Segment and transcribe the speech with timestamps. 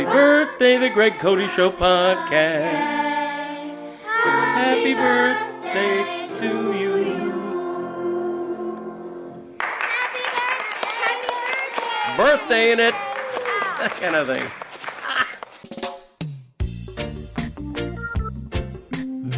[0.00, 2.62] Happy birthday, the Greg Cote Show podcast.
[4.06, 7.20] Happy birthday to you.
[9.60, 10.22] Happy
[12.16, 12.16] birthday!
[12.16, 12.16] Happy birthday!
[12.16, 12.94] Birthday in it.
[13.78, 14.46] That kind of thing.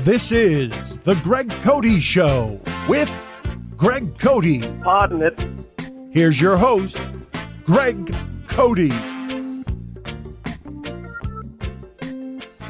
[0.04, 3.10] This is the Greg Cote Show with
[3.76, 4.62] Greg Cote.
[4.84, 5.44] Pardon it.
[6.12, 7.00] Here's your host,
[7.64, 8.14] Greg
[8.46, 9.11] Cote.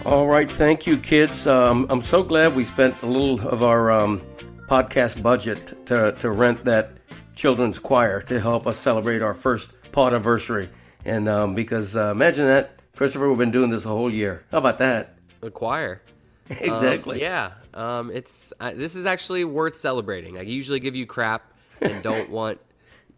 [0.05, 1.47] All right, thank you, kids.
[1.47, 4.21] Um, I'm so glad we spent a little of our um,
[4.67, 6.91] podcast budget to, to rent that
[7.37, 10.69] children's choir to help us celebrate our first pod anniversary.
[11.05, 14.43] And um, because uh, imagine that, Christopher, we've been doing this a whole year.
[14.51, 15.15] How about that?
[15.41, 16.03] The choir.
[16.51, 17.25] exactly.
[17.25, 17.53] Um, yeah.
[17.73, 20.37] Um, it's uh, this is actually worth celebrating.
[20.37, 22.59] I usually give you crap and don't want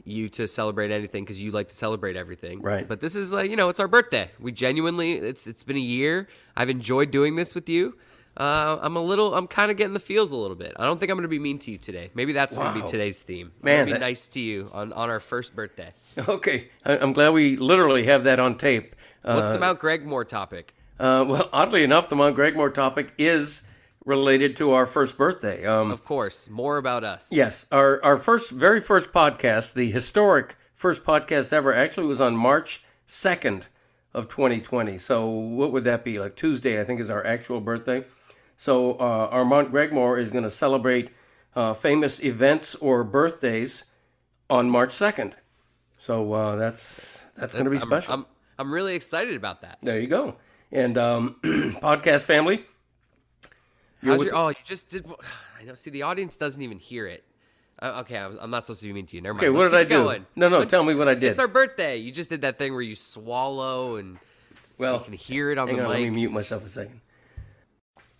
[0.05, 2.61] you to celebrate anything because you like to celebrate everything.
[2.61, 2.87] Right.
[2.87, 4.31] But this is like you know it's our birthday.
[4.39, 6.29] We genuinely it's it's been a year.
[6.57, 7.97] I've enjoyed doing this with you.
[8.37, 9.33] Uh, I'm a little.
[9.35, 10.73] I'm kind of getting the feels a little bit.
[10.77, 12.11] I don't think I'm going to be mean to you today.
[12.15, 13.53] Maybe that's going to be today's theme.
[13.61, 15.93] I'm Man, be that- nice to you on on our first birthday.
[16.29, 18.95] Okay, I- I'm glad we literally have that on tape.
[19.23, 20.75] What's Uh, the Mount Gregmore topic?
[21.01, 23.63] uh, well, oddly enough, the Mount Gregmore topic is
[24.05, 25.65] related to our first birthday.
[25.67, 27.29] Um, Of course, more about us.
[27.33, 32.37] Yes, our our first, very first podcast, the historic first podcast ever, actually was on
[32.37, 33.67] March second
[34.13, 34.99] of 2020.
[34.99, 36.19] So what would that be?
[36.19, 38.05] Like Tuesday, I think, is our actual birthday.
[38.57, 41.11] So uh, our Mount Gregmore is going to celebrate
[41.57, 43.85] uh, famous events or birthdays
[44.49, 45.35] on March second.
[45.99, 48.15] So uh, that's that's going to be I'm- special.
[48.15, 48.27] I'm
[48.59, 49.79] I'm really excited about that.
[49.83, 50.37] there you go.
[50.71, 51.37] And um,
[51.83, 52.65] podcast family.
[54.05, 55.07] How's your, oh, you just did.
[55.61, 55.75] I know.
[55.75, 57.25] See, the audience doesn't even hear it.
[57.81, 59.23] Uh, okay, I I'm not supposed to be mean to you.
[59.23, 59.45] Never mind.
[59.45, 60.05] Okay, what Let's did I do?
[60.05, 60.27] Going.
[60.37, 61.31] No, no, What- tell me what I did.
[61.31, 61.97] It's our birthday.
[61.97, 64.19] You just did that thing where you swallow and
[64.79, 67.01] well, you can hear it on the on, let me mute myself a second.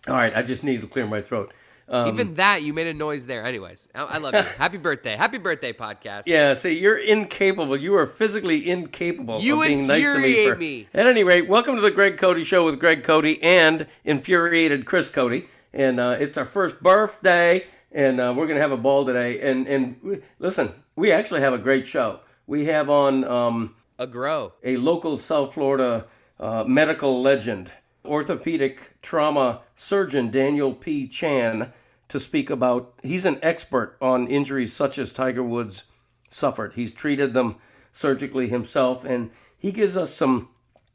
[0.07, 1.51] All right, I just need to clear my throat.
[1.87, 3.45] Um, Even that, you made a noise there.
[3.45, 4.41] Anyways, I, I love you.
[4.57, 5.15] Happy birthday.
[5.15, 6.23] Happy birthday, podcast.
[6.25, 7.77] yeah, see, you're incapable.
[7.77, 10.47] You are physically incapable You of being nice to me.
[10.47, 10.87] For, me.
[10.93, 15.09] At any rate, welcome to the Greg Cote Show with Greg Cote and infuriated Chris
[15.11, 15.45] Cote.
[15.75, 19.41] And uh, it's our first birthday, and uh, we're going to have a ball today.
[19.41, 22.21] And and w- listen, we actually have a great show.
[22.47, 24.53] We have on um, A grow.
[24.63, 26.05] a local South Florida
[26.39, 27.71] uh, medical legend,
[28.05, 31.09] orthopedic trauma surgeon Daniel B.
[31.09, 31.73] Chan,
[32.07, 32.93] to speak about.
[33.03, 35.83] He's an expert on injuries such as Tiger Woods
[36.29, 36.75] suffered.
[36.75, 37.57] He's treated them
[37.91, 40.49] surgically himself, and he gives us some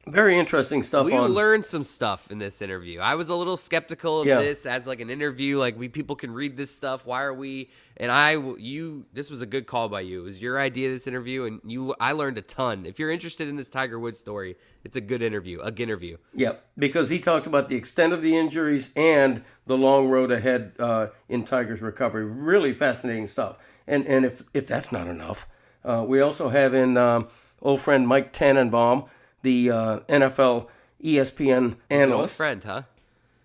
[0.08, 1.30] very interesting stuff We on.
[1.32, 3.00] learned some stuff in this interview.
[3.00, 4.40] I was a little skeptical of Yeah.
[4.40, 5.58] this as like an interview.
[5.58, 7.04] Like we people can read this stuff.
[7.06, 7.70] Why are we?
[7.98, 10.22] And I, you, this was a good call by you.
[10.22, 11.94] It was your idea this interview, and you.
[12.00, 12.86] I learned a ton.
[12.86, 15.60] If you're interested in this Tiger Woods story, it's a good interview.
[15.60, 16.16] A good interview.
[16.34, 20.72] Yep, because he talks about the extent of the injuries and the long road ahead
[20.78, 22.24] uh, in Tiger's recovery.
[22.24, 23.56] Really fascinating stuff.
[23.86, 25.46] And and if if that's not enough,
[25.84, 27.28] uh, we also have in um,
[27.60, 29.04] old friend Mike Tannenbaum,
[29.42, 30.68] the uh, NFL
[31.02, 32.36] ESPN analyst.
[32.36, 32.82] friend, huh?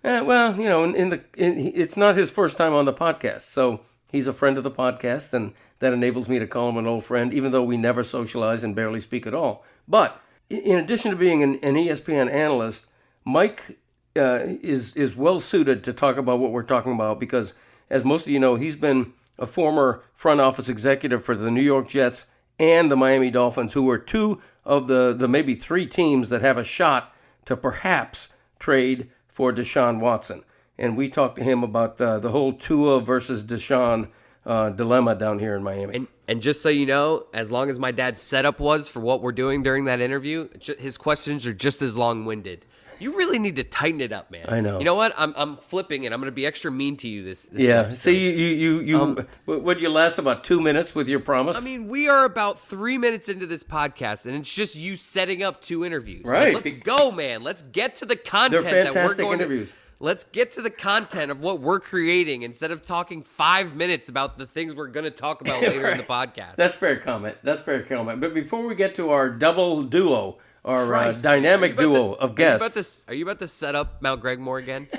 [0.04, 2.94] Eh, well, you know, in, in the in, it's not his first time on the
[2.94, 6.78] podcast, so he's a friend of the podcast, and that enables me to call him
[6.78, 9.66] an old friend, even though we never socialize and barely speak at all.
[9.88, 12.86] But in addition to being an, an ESPN analyst,
[13.24, 13.78] Mike
[14.16, 17.54] uh, is is well suited to talk about what we're talking about because,
[17.90, 21.62] as most of you know, he's been a former front office executive for the New
[21.62, 22.26] York Jets
[22.58, 26.58] and the Miami Dolphins, who were two of the the maybe three teams that have
[26.58, 27.14] a shot
[27.46, 30.44] to perhaps trade for Deshaun Watson.
[30.78, 34.10] And we talked to him about uh, the whole Tua versus Deshaun
[34.46, 35.96] uh, dilemma down here in Miami.
[35.96, 39.22] And and just so you know, as long as my dad's setup was for what
[39.22, 40.50] we're doing during that interview,
[40.80, 42.66] his questions are just as long-winded.
[43.00, 44.46] You really need to tighten it up, man.
[44.50, 44.80] I know.
[44.80, 45.14] You know what?
[45.18, 46.12] I'm I'm flipping it.
[46.14, 47.46] I'm going to be extra mean to you this.
[47.46, 47.98] this yeah, episode.
[47.98, 51.58] see, you you you, you would you last about two minutes with your promise?
[51.58, 54.96] Um, I mean, we are about three minutes into this podcast, and it's just you
[54.96, 56.24] setting up two interviews.
[56.26, 56.54] So Right.
[56.54, 57.44] let's go, man.
[57.44, 59.74] Let's get to the content They're that we're fantastic going to- interviews.
[60.00, 64.38] let's get to the content of what we're creating instead of talking five minutes about
[64.38, 66.56] the things we're going to talk about later in the podcast.
[66.58, 67.38] That's fair comment.
[67.44, 68.20] That's fair comment.
[68.22, 72.14] But before we get to our double duo, our uh, dynamic are you about duo
[72.16, 74.62] to- of Are you, guests, about to, are you about to set up Mount Gregmore
[74.62, 74.88] again?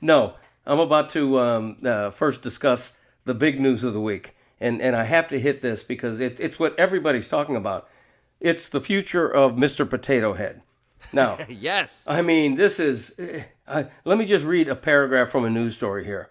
[0.00, 0.34] No,
[0.66, 4.96] I'm about to um, uh, first discuss the big news of the week, and and
[4.96, 7.88] I have to hit this because it, it's what everybody's talking about.
[8.40, 9.88] It's the future of Mr.
[9.88, 10.62] Potato Head.
[11.12, 12.04] Now, yes.
[12.08, 13.14] I mean, this is.
[13.68, 16.30] I, let me just read a paragraph from a news story here.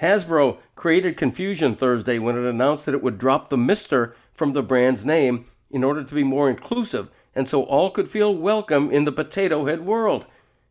[0.00, 4.62] Hasbro created confusion Thursday when it announced that it would drop the Mister from the
[4.62, 9.04] brand's name in order to be more inclusive and so all could feel welcome in
[9.04, 10.24] the Potato Head world.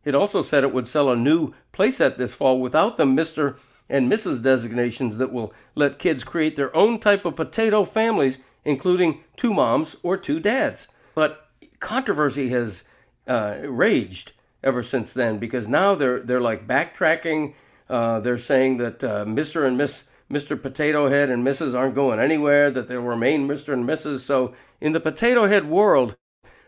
[0.04, 3.56] It also said it would sell a new playset this fall without the Mr.
[3.88, 4.42] and Mrs.
[4.42, 9.96] designations that will let kids create their own type of potato families, including two moms
[10.02, 10.88] or two dads.
[11.14, 11.48] But
[11.78, 12.82] controversy has
[13.28, 14.32] uh, raged
[14.64, 17.54] ever since then because now they're they're like backtracking.
[17.88, 19.64] Uh, they're saying that uh, Mr.
[19.64, 20.60] and Miss Mr.
[20.60, 21.78] Potato Head and Mrs.
[21.78, 22.72] aren't going anywhere.
[22.72, 23.72] That they'll remain Mr.
[23.72, 24.20] and Mrs.
[24.20, 26.16] So in the Potato Head world,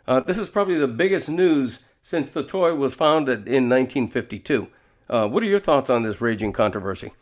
[0.09, 4.69] uh, this is probably the biggest news since the toy was founded in 1952.
[5.09, 7.13] Uh, what are your thoughts on this raging controversy?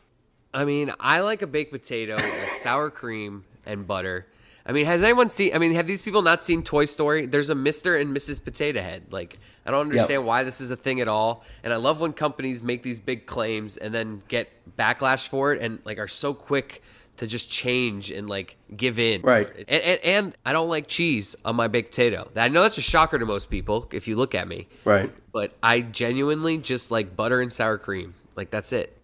[0.55, 4.27] I mean, I like a baked potato with sour cream and butter.
[4.65, 5.55] I mean, has anyone seen?
[5.55, 7.27] I mean, have these people not seen Toy Story?
[7.27, 8.01] There's a Mr.
[8.01, 8.43] and Mrs.
[8.43, 9.05] Potato Head.
[9.11, 10.23] Like, I don't understand Yep.
[10.23, 11.45] why this is a thing at all.
[11.63, 15.61] And I love when companies make these big claims and then get backlash for it
[15.63, 16.83] and like are so quick
[17.19, 19.23] to just change and like give in.
[19.23, 19.49] Right.
[19.69, 22.31] And, and, and I don't like cheese on my baked potato.
[22.37, 24.69] I know that's a shocker to most people if you look at me.
[24.85, 25.13] Right.
[25.33, 28.15] But I genuinely just like butter and sour cream.
[28.37, 28.97] Like that's it.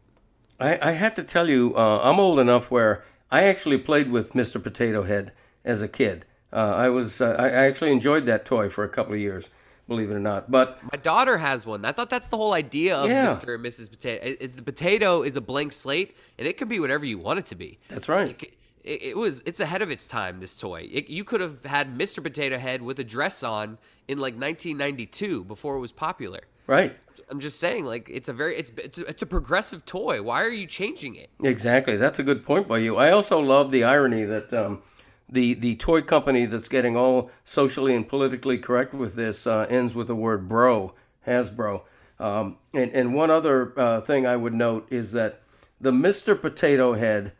[0.60, 4.32] I, I have to tell you, uh, I'm old enough where I actually played with
[4.32, 4.62] Mr.
[4.62, 5.32] Potato Head
[5.64, 6.24] as a kid.
[6.52, 9.48] Uh, I was uh, I I actually enjoyed that toy for a couple of years,
[9.92, 10.50] believe it or not.
[10.50, 11.84] But My daughter has one.
[11.84, 13.28] I thought that's the whole idea of Yeah.
[13.28, 13.54] Mr.
[13.54, 13.90] and Mrs.
[13.90, 14.24] Potato.
[14.40, 17.46] Is the potato is a blank slate and it can be whatever you want it
[17.46, 17.78] to be.
[17.88, 18.42] that's right.
[18.42, 18.54] It,
[18.84, 20.40] it, it was it's ahead of its time.
[20.40, 20.88] This toy.
[20.90, 22.22] It, you could have had Mr.
[22.22, 23.78] Potato Head with a dress on
[24.08, 26.40] in like 1992 before it was popular.
[26.66, 26.96] Right.
[27.30, 30.20] I'm just saying, like it's a very it's it's a, it's a progressive toy.
[30.22, 31.30] Why are you changing it?
[31.42, 31.96] Exactly.
[31.96, 32.96] That's a good point by you.
[32.96, 34.82] I also love the irony that um,
[35.32, 39.94] the the toy company that's getting all socially and politically correct with this uh, ends
[39.94, 40.94] with the word "bro,"
[41.26, 41.82] Hasbro.
[42.20, 45.42] Um, and and one other uh, thing I would note is that
[45.80, 47.32] the Mister Potato Head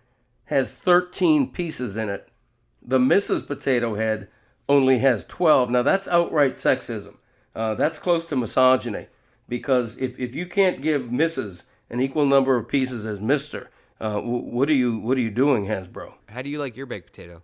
[0.47, 2.29] has 13 pieces in it.
[2.83, 3.47] The Mrs.
[3.47, 4.29] Potato Head
[4.69, 5.71] only has 12.
[5.71, 7.17] Now that's outright sexism.
[7.55, 9.07] Uh, that's close to misogyny
[9.49, 11.63] because if, if you can't give Mrs.
[11.91, 15.67] an equal number of pieces as Mister, uh, what are you what are you doing,
[15.67, 16.15] Hasbro?
[16.29, 17.43] How do you like your baked potato?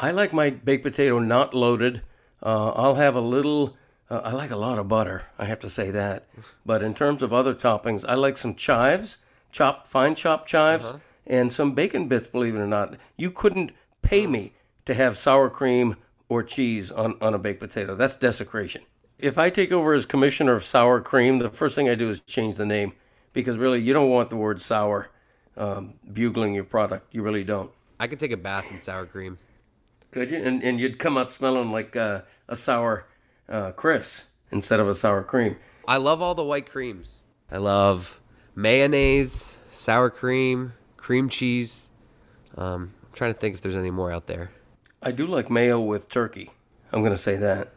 [0.00, 2.00] I like my baked potato not loaded.
[2.42, 3.76] Uh, I'll have a little.
[4.10, 5.24] Uh, I like a lot of butter.
[5.38, 6.26] I have to say that.
[6.64, 9.18] But in terms of other toppings, I like some chives,
[9.52, 10.94] chopped fine chopped chives,
[11.26, 12.26] and some bacon bits.
[12.26, 14.54] Believe it or not, you couldn't pay me
[14.86, 15.96] to have sour cream
[16.30, 17.94] or cheese on on a baked potato.
[17.94, 18.82] That's desecration.
[19.18, 22.22] If I take over as commissioner of sour cream, the first thing I do is
[22.22, 22.94] change the name
[23.34, 25.10] because really you don't want the word sour
[25.58, 27.14] um, bugling your product.
[27.14, 27.70] You really don't.
[27.98, 29.36] I could take a bath in sour cream.
[30.10, 30.38] Could you?
[30.38, 33.06] And, and you'd come out smelling like uh, a sour
[33.48, 35.56] uh, Chris instead of a sour cream.
[35.86, 37.24] I love all the white creams.
[37.50, 38.20] I love
[38.54, 41.88] mayonnaise, sour cream, cream cheese.
[42.56, 44.50] Um, I'm trying to think if there's any more out there.
[45.02, 46.50] I do like mayo with turkey.
[46.92, 47.72] I'm going to say that.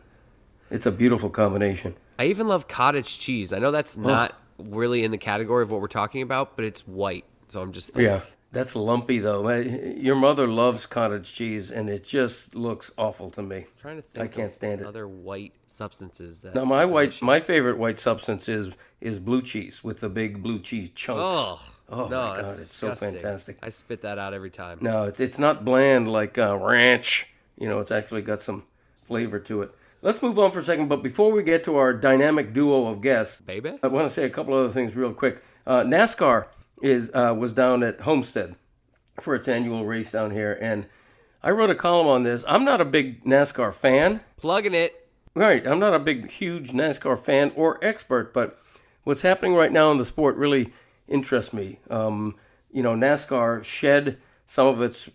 [0.69, 1.95] It's a beautiful combination.
[2.17, 3.53] I even love cottage cheese.
[3.53, 6.87] I know that's not really in the category of what we're talking about, but it's
[6.87, 7.25] white.
[7.47, 8.21] So I'm just Yeah.
[8.53, 9.49] That's lumpy, though.
[9.49, 13.65] Your mother loves cottage cheese, and it just looks awful to me.
[13.81, 14.23] trying to think.
[14.23, 14.87] I can't of stand it.
[14.87, 16.53] Other white substances that.
[16.55, 18.69] Now, my white, my favorite white substance is
[19.01, 21.19] is blue cheese with the big blue cheese chunks.
[21.21, 21.59] Oh,
[21.89, 23.57] Oh, no, my that's God, it's so fantastic.
[23.61, 24.79] I spit that out every time.
[24.81, 27.27] No, it's it's not bland like uh, ranch.
[27.57, 28.63] You know, it's actually got some
[29.03, 29.71] flavor to it.
[30.01, 33.01] Let's move on for a second, but before we get to our dynamic duo of
[33.01, 33.77] guests, Baby?
[33.83, 35.41] I want to say a couple other things real quick.
[35.65, 36.47] Uh, NASCAR
[36.83, 38.55] is uh, was down at Homestead
[39.19, 40.85] for its annual race down here, and
[41.41, 42.45] I wrote a column on this.
[42.47, 45.07] I'm not a big NASCAR fan, Plugging it.
[45.35, 45.65] Right.
[45.65, 48.59] I'm not a big, huge NASCAR fan or expert, but
[49.05, 50.73] what's happening right now in the sport really
[51.07, 51.79] interests me.
[51.89, 52.35] Um,
[52.71, 55.09] you know, NASCAR shed some of its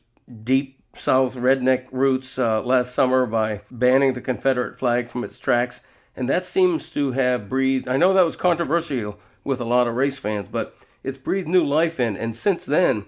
[0.44, 5.82] deep South redneck roots uh, last summer by banning the Confederate flag from its tracks,
[6.16, 7.86] and that seems to have breathed.
[7.86, 10.74] I know that was controversial with a lot of race fans, but
[11.08, 13.06] it's breathed new life in, and since then,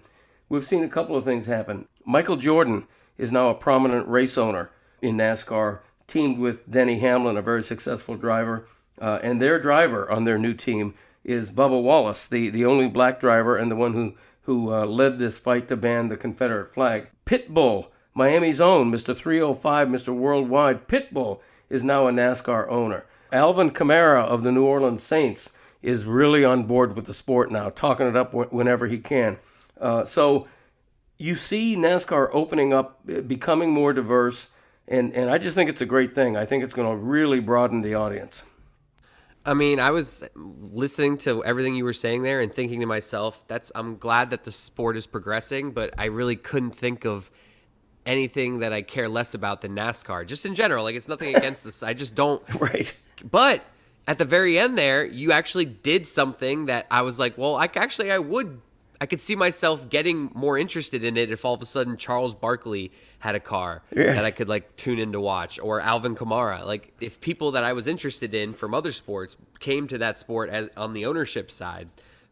[0.49, 1.87] we've seen a couple of things happen.
[2.03, 2.87] Michael Jordan
[3.19, 4.71] is now a prominent race owner
[5.03, 8.67] in NASCAR, teamed with Denny Hamlin, a very successful driver.
[8.99, 13.21] Uh, and their driver on their new team is Bubba Wallace, the, the only black
[13.21, 17.09] driver and the one who, who uh, led this fight to ban the Confederate flag.
[17.27, 19.15] Pitbull, Miami's own, Mr.
[19.15, 20.15] 305, Mr.
[20.15, 23.05] Worldwide, Pitbull is now a NASCAR owner.
[23.31, 25.51] Alvin Kamara of the New Orleans Saints
[25.83, 29.39] is really on board with the sport now, talking it up whenever he can.
[29.81, 30.47] Uh, so
[31.17, 34.49] you see NASCAR opening up, uh, becoming more diverse,
[34.87, 36.37] and, and I just think it's a great thing.
[36.37, 38.43] I think it's going to really broaden the audience.
[39.45, 43.43] I mean, I was listening to everything you were saying there and thinking to myself,
[43.49, 47.31] that's I'm glad that the sport is progressing, but I really couldn't think of
[48.05, 50.27] anything that I care less about than NASCAR.
[50.27, 51.83] Just in general, like it's nothing against this.
[51.83, 52.43] I just don't.
[52.61, 52.95] Right.
[53.29, 53.65] But
[54.11, 57.71] at the very end there, you actually did something that I was like, well, I
[57.77, 58.61] actually I would
[59.01, 62.35] I could see myself getting more interested in it if all of a sudden Charles
[62.35, 62.91] Barkley
[63.21, 64.15] had a car Yeah.
[64.15, 66.67] that I could like tune in to watch or Alvin Kamara.
[66.67, 70.51] Like if people that I was interested in from other sports came to that sport
[70.51, 71.89] as, on the ownership side,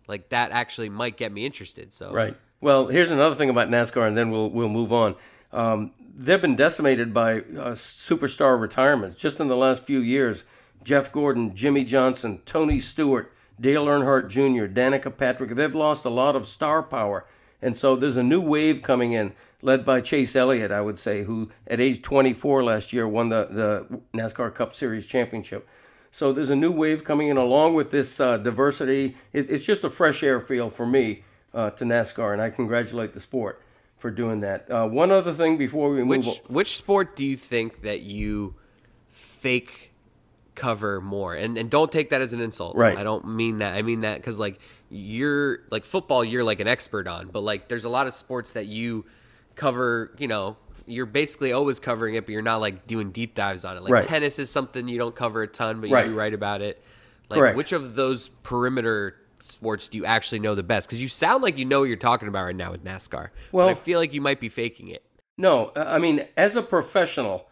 [0.09, 1.95] like that actually might get me interested.
[1.95, 2.37] So Right.
[2.61, 5.15] Well, here's another thing about NASCAR, and then we'll we'll move on.
[5.53, 10.43] Um, they've been decimated by uh, superstar retirements just in the last few years.
[10.85, 15.55] Jeff Gordon, Jimmie Johnson, Tony Stewart, Dale Earnhardt Jr., Danica Patrick.
[15.55, 17.25] They've lost a lot of star power,
[17.61, 19.33] and so there's a new wave coming in,
[19.63, 23.49] led by Chase Elliott, I would say, who at age 24 last year won the
[23.51, 25.69] the NASCAR Cup Series championship.
[26.11, 29.17] So there's a new wave coming in along with this uh, diversity.
[29.33, 33.13] It, it's just a fresh air feel for me uh, to NASCAR, and I congratulate
[33.13, 33.61] the sport
[33.97, 34.71] for doing that.
[34.71, 36.09] Uh, one other thing before we move.
[36.09, 36.35] Which on.
[36.49, 38.55] which sport do you think that you
[39.09, 39.88] fake
[40.59, 41.35] cover more?
[41.35, 42.77] And and don't take that as an insult.
[42.77, 42.99] Right.
[42.99, 43.75] I don't mean that.
[43.75, 44.59] I mean that because like
[44.91, 48.53] you're like football, you're like an expert on, but like there's a lot of sports
[48.53, 49.07] that you
[49.55, 50.15] cover.
[50.19, 53.77] You know, you're basically always covering it, but you're not like doing deep dives on
[53.77, 53.83] it.
[53.83, 54.05] Like Right.
[54.05, 56.07] tennis is something you don't cover a ton, but you Right.
[56.07, 56.83] do write about it.
[57.31, 57.57] Like Correct.
[57.57, 60.89] which of those perimeter sports do you actually know the best?
[60.89, 63.29] Because you sound like you know what you're talking about right now with NASCAR.
[63.53, 65.05] Well- but I feel like you might be faking it.
[65.37, 67.48] No, I mean, as a professional,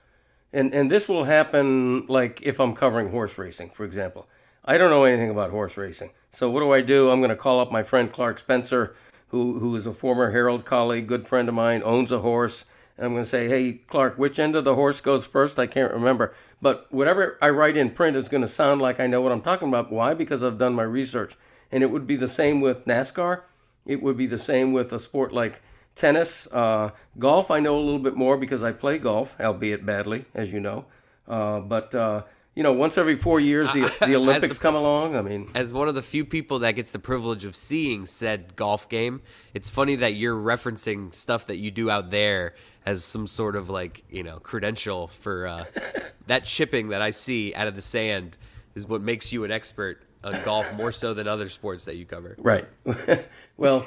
[0.56, 4.26] and, and this will happen like if I'm covering horse racing, for example.
[4.64, 6.12] I don't know anything about horse racing.
[6.30, 7.10] So what do I do?
[7.10, 8.96] I'm going to call up my friend Clark Spencer,
[9.28, 12.64] who, who is a former Herald colleague, good friend of mine, owns a horse.
[12.96, 15.58] And I'm going to say, hey, Clark, which end of the horse goes first?
[15.58, 16.34] I can't remember.
[16.62, 19.42] But whatever I write in print is going to sound like I know what I'm
[19.42, 19.92] talking about.
[19.92, 20.14] Why?
[20.14, 21.36] Because I've done my research.
[21.70, 23.42] And it would be the same with NASCAR.
[23.84, 25.60] It would be the same with a sport like
[25.96, 27.50] tennis, uh, golf.
[27.50, 30.84] I know a little bit more because I play golf, albeit badly, as you know.
[31.26, 32.22] Uh, but uh,
[32.54, 35.16] you know, once every four years, the, the Olympics come along.
[35.16, 38.54] I mean, as one of the few people that gets the privilege of seeing said
[38.54, 39.22] golf game,
[39.54, 43.68] it's funny that you're referencing stuff that you do out there as some sort of
[43.68, 45.64] like you know credential for uh,
[46.28, 48.36] that chipping that I see out of the sand
[48.74, 52.04] is what makes you an expert on golf more so than other sports that you
[52.04, 52.36] cover.
[52.38, 52.66] right.
[53.56, 53.86] well,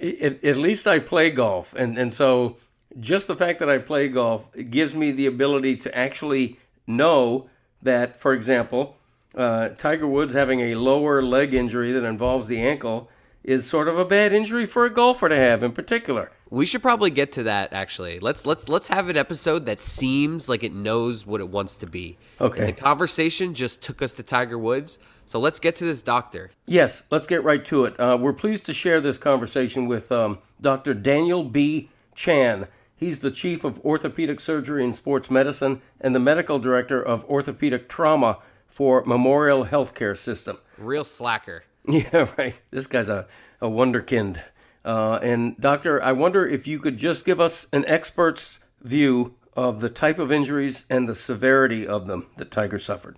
[0.00, 2.56] it, at least I play golf, and and so
[2.98, 7.48] just the fact that I play golf it gives me the ability to actually know
[7.82, 8.96] that, for example,
[9.34, 13.08] uh, Tiger Woods having a lower leg injury that involves the ankle
[13.44, 16.30] is sort of a bad injury for a golfer to have in particular.
[16.50, 18.18] We should probably get to that actually.
[18.18, 21.86] Let's let's let's have an episode that seems like it knows what it wants to
[21.86, 22.18] be.
[22.40, 22.58] Okay.
[22.58, 24.98] And the conversation just took us to Tiger Woods.
[25.30, 26.50] So let's get to this doctor.
[26.66, 27.94] Yes, let's get right to it.
[28.00, 30.92] Uh, we're pleased to share this conversation with um, Dr.
[30.92, 31.88] Daniel B.
[32.16, 32.66] Chan.
[32.96, 37.88] He's the chief of orthopedic surgery and sports medicine and the medical director of orthopedic
[37.88, 40.58] trauma for Memorial Healthcare System.
[40.76, 41.62] Real slacker.
[41.88, 42.60] Yeah, right.
[42.72, 43.28] This guy's a,
[43.60, 44.42] a wonderkind.
[44.84, 49.80] Uh, and, doctor, I wonder if you could just give us an expert's view of
[49.80, 53.16] the type of injuries and the severity of them that Tiger suffered.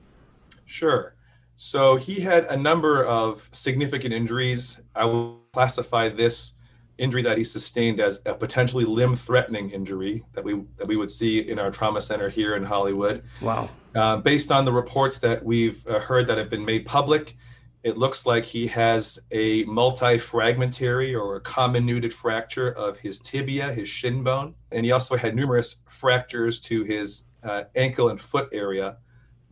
[0.66, 1.14] Sure.
[1.56, 4.82] So he had a number of significant injuries.
[4.94, 6.54] I will classify this
[6.98, 11.40] injury that he sustained as a potentially limb-threatening injury that we that we would see
[11.40, 13.22] in our trauma center here in Hollywood.
[13.40, 13.70] Wow.
[13.94, 17.36] Uh, based on the reports that we've uh, heard that have been made public,
[17.82, 23.88] it looks like he has a multi-fragmentary or a comminuted fracture of his tibia, his
[23.88, 28.96] shin bone, and he also had numerous fractures to his uh, ankle and foot area.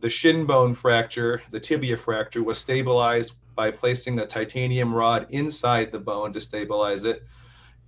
[0.01, 5.91] The shin bone fracture, the tibia fracture, was stabilized by placing a titanium rod inside
[5.91, 7.23] the bone to stabilize it.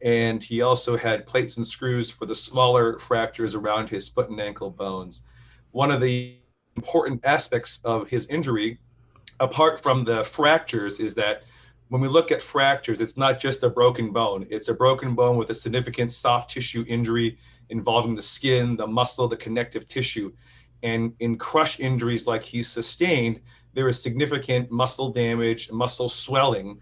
[0.03, 4.39] And he also had plates and screws for the smaller fractures around his foot and
[4.39, 5.23] ankle bones.
[5.71, 6.37] One of the
[6.75, 8.77] important aspects of his injury,
[9.39, 11.41] apart from the fractures, is that
[11.89, 15.37] when we look at fractures, it's not just a broken bone, it's a broken bone
[15.37, 17.39] with a significant soft tissue injury
[17.69, 20.31] involving the skin, the muscle, the connective tissue.
[20.83, 23.39] And in crush injuries like he's sustained,
[23.73, 26.79] there is significant muscle damage, muscle swelling.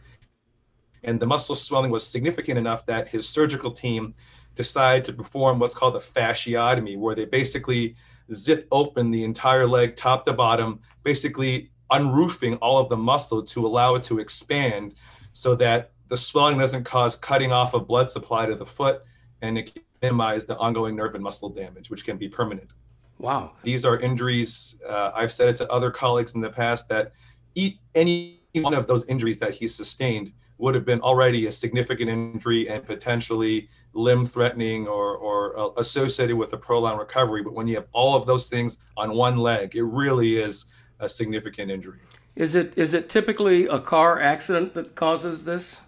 [1.03, 4.13] And the muscle swelling was significant enough that his surgical team
[4.55, 7.96] decided to perform what's called a fasciotomy, where they basically
[8.34, 13.65] zip open the entire leg top to bottom, basically unroofing all of the muscle to
[13.65, 14.96] allow it to expand
[15.34, 19.03] so that the swelling doesn't cause cutting off of blood supply to the foot
[19.41, 22.74] and it can minimize the ongoing nerve and muscle damage, which can be permanent.
[23.22, 23.51] Wow.
[23.62, 27.12] These are injuries, uh, I've said it to other colleagues in the past, that
[27.54, 32.10] eat any one of those injuries that he sustained would have been already a significant
[32.10, 37.44] injury and potentially limb threatening or, or uh, associated with a prolonged recovery.
[37.44, 40.66] But when you have all of those things on one leg, it really is
[41.00, 42.00] a significant injury.
[42.36, 45.82] Is it is it typically a car accident that causes this?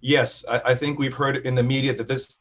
[0.00, 2.38] Yes, I, I think we've heard in the media that this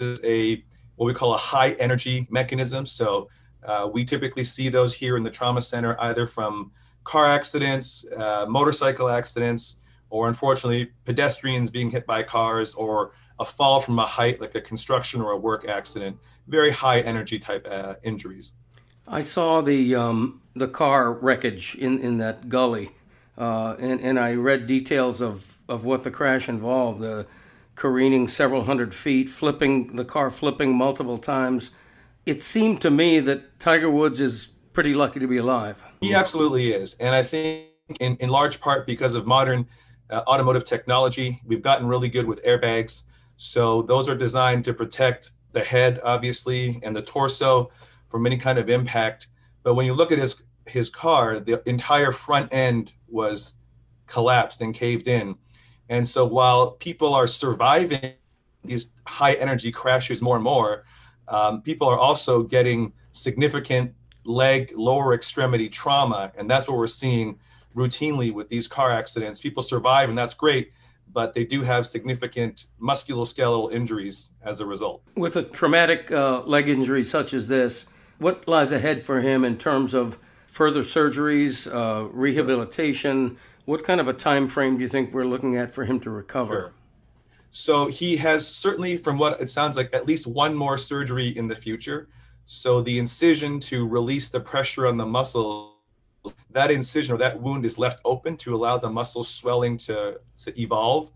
[0.00, 0.64] is a
[0.96, 2.84] what we call a high energy mechanism.
[2.86, 3.28] So
[3.66, 6.70] uh, we typically see those here in the trauma center either from
[7.04, 9.80] car accidents, uh, motorcycle accidents,
[10.10, 14.60] or unfortunately pedestrians being hit by cars or a fall from a height like a
[14.60, 16.16] construction or a work accident.
[16.48, 18.54] Very high energy type uh, injuries.
[19.08, 22.92] I saw the um, the car wreckage in, in that gully,
[23.36, 27.00] uh, and and I read details of, of what the crash involved.
[27.00, 27.26] The
[27.76, 31.70] careening several hundred feet, flipping the car, flipping multiple times.
[32.26, 35.80] It seemed to me that Tiger Woods is pretty lucky to be alive.
[36.00, 37.68] He absolutely is, and I think
[38.00, 39.66] in, in large part because of modern
[40.10, 43.02] uh, automotive technology, we've gotten really good with airbags.
[43.36, 47.70] So those are designed to protect the head, obviously, and the torso
[48.10, 49.28] from any kind of impact.
[49.62, 53.54] But when you look at his his car, the entire front end was
[54.08, 55.36] collapsed and caved in.
[55.88, 58.14] And so while people are surviving
[58.64, 60.84] these high energy crashes more and more,
[61.28, 66.32] um, people are also getting significant leg lower extremity trauma.
[66.36, 67.38] And that's what we're seeing
[67.74, 69.40] routinely with these car accidents.
[69.40, 70.72] People survive, and that's great,
[71.12, 75.02] but they do have significant musculoskeletal injuries as a result.
[75.14, 77.86] With a traumatic uh, leg injury such as this,
[78.18, 80.18] what lies ahead for him in terms of
[80.56, 83.36] further surgeries, uh, rehabilitation?
[83.66, 86.10] What kind of a time frame do you think we're looking at for him to
[86.10, 86.54] recover?
[86.54, 86.72] Sure.
[87.58, 91.48] So he has certainly, from what it sounds like, at least one more surgery in
[91.48, 92.06] the future.
[92.44, 95.78] So the incision to release the pressure on the muscle,
[96.50, 100.60] that incision or that wound is left open to allow the muscle swelling to, to
[100.60, 101.10] evolve.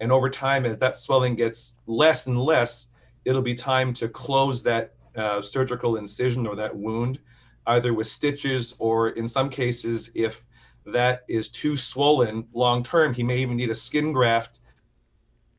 [0.00, 2.88] And over time, as that swelling gets less and less,
[3.24, 7.18] it'll be time to close that uh, surgical incision or that wound,
[7.66, 10.44] either with stitches or in some cases, if
[10.84, 14.60] that is too swollen long term, he may even need a skin graft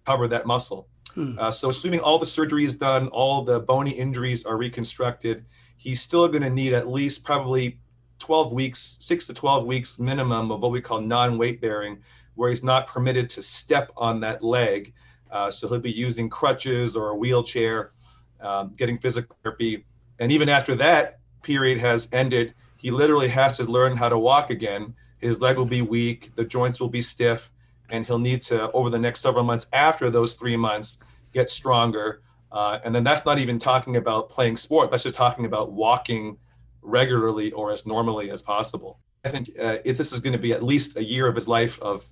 [0.09, 0.87] cover that muscle.
[1.13, 1.37] Hmm.
[1.37, 5.45] Uh, so, assuming all the surgery is done, all the bony injuries are reconstructed,
[5.77, 7.79] he's still going to need at least probably
[8.17, 11.99] 12 weeks, six to 12 weeks minimum of what we call non weight bearing,
[12.33, 14.93] where he's not permitted to step on that leg.
[15.29, 17.91] Uh, so, he'll be using crutches or a wheelchair,
[18.41, 19.85] um, getting physical therapy.
[20.19, 24.49] And even after that period has ended, he literally has to learn how to walk
[24.49, 24.95] again.
[25.19, 27.51] His leg will be weak, the joints will be stiff
[27.91, 30.99] and he'll need to over the next several months after those three months
[31.33, 32.21] get stronger.
[32.51, 34.89] Uh, and then that's not even talking about playing sport.
[34.89, 36.37] That's just talking about walking
[36.81, 38.99] regularly or as normally as possible.
[39.23, 41.47] I think uh, if this is going to be at least a year of his
[41.47, 42.05] life of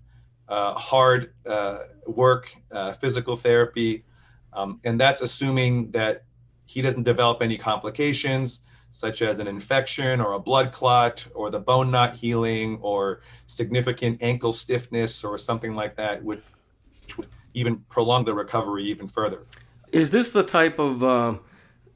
[0.47, 4.05] uh, hard uh, work uh, physical therapy
[4.53, 6.23] um, and that's assuming that
[6.65, 8.61] he doesn't develop any complications
[8.91, 14.21] such as an infection or a blood clot or the bone not healing or significant
[14.21, 16.41] ankle stiffness or something like that would,
[17.17, 19.45] would even prolong the recovery even further.
[19.91, 21.35] Is this the type of uh,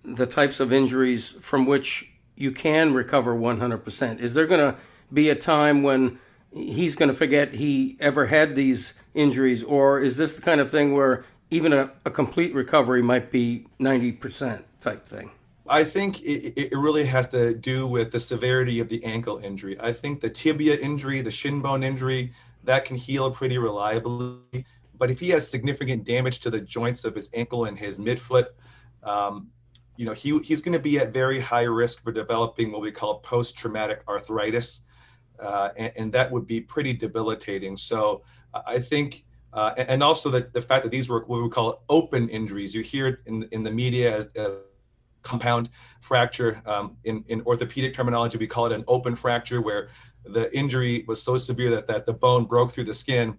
[0.04, 4.20] the types of injuries from which you can recover 100%?
[4.20, 4.78] Is there going to
[5.12, 6.20] be a time when
[6.52, 10.72] he's going to forget he ever had these injuries, or is this the kind of
[10.72, 15.32] thing where even a, a complete recovery might be 90% type thing?
[15.72, 19.78] I think it, it really has to do with the severity of the ankle injury.
[19.80, 22.34] I think the tibia injury, the shin bone injury,
[22.66, 24.66] that can heal pretty reliably.
[24.98, 28.48] But if he has significant damage to the joints of his ankle and his midfoot,
[29.02, 29.48] um,
[29.96, 32.92] you know, he, he's going to be at very high risk for developing what we
[32.92, 34.82] call post-traumatic arthritis.
[35.40, 37.76] Uh, and, and, that would be pretty debilitating.
[37.76, 41.84] So I think, uh, and also the, the fact that these were what we call
[41.90, 42.76] open injuries.
[42.76, 44.52] You hear it in, in the media as, as
[45.24, 46.62] compound fracture.
[46.66, 49.90] Um, in, in orthopedic terminology, we call it an open fracture, where
[50.26, 53.38] the injury was so severe that, that the bone broke through the skin.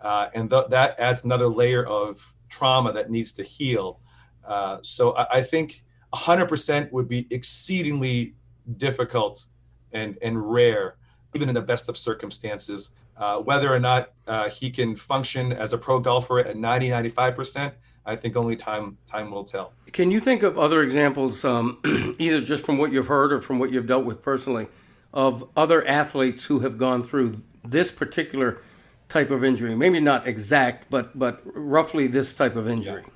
[0.00, 4.00] Uh, and th- that adds another layer of trauma that needs to heal.
[4.44, 5.82] Uh, so I, I, think
[6.14, 8.34] 100% would be exceedingly
[8.76, 9.46] difficult
[9.92, 10.96] and, and rare,
[11.34, 12.90] even in the best of circumstances.
[13.16, 17.72] Uh, whether or not uh, he can function as a pro golfer at 90, 95%,
[18.06, 19.72] I think only time time will tell.
[19.92, 21.78] Can you think of other examples, um,
[22.18, 24.68] either just from what you've heard or from what you've dealt with personally,
[25.12, 28.60] of other athletes who have gone through this particular
[29.08, 29.74] type of injury?
[29.74, 33.02] Maybe not exact, but but roughly this type of injury.
[33.06, 33.12] Yeah.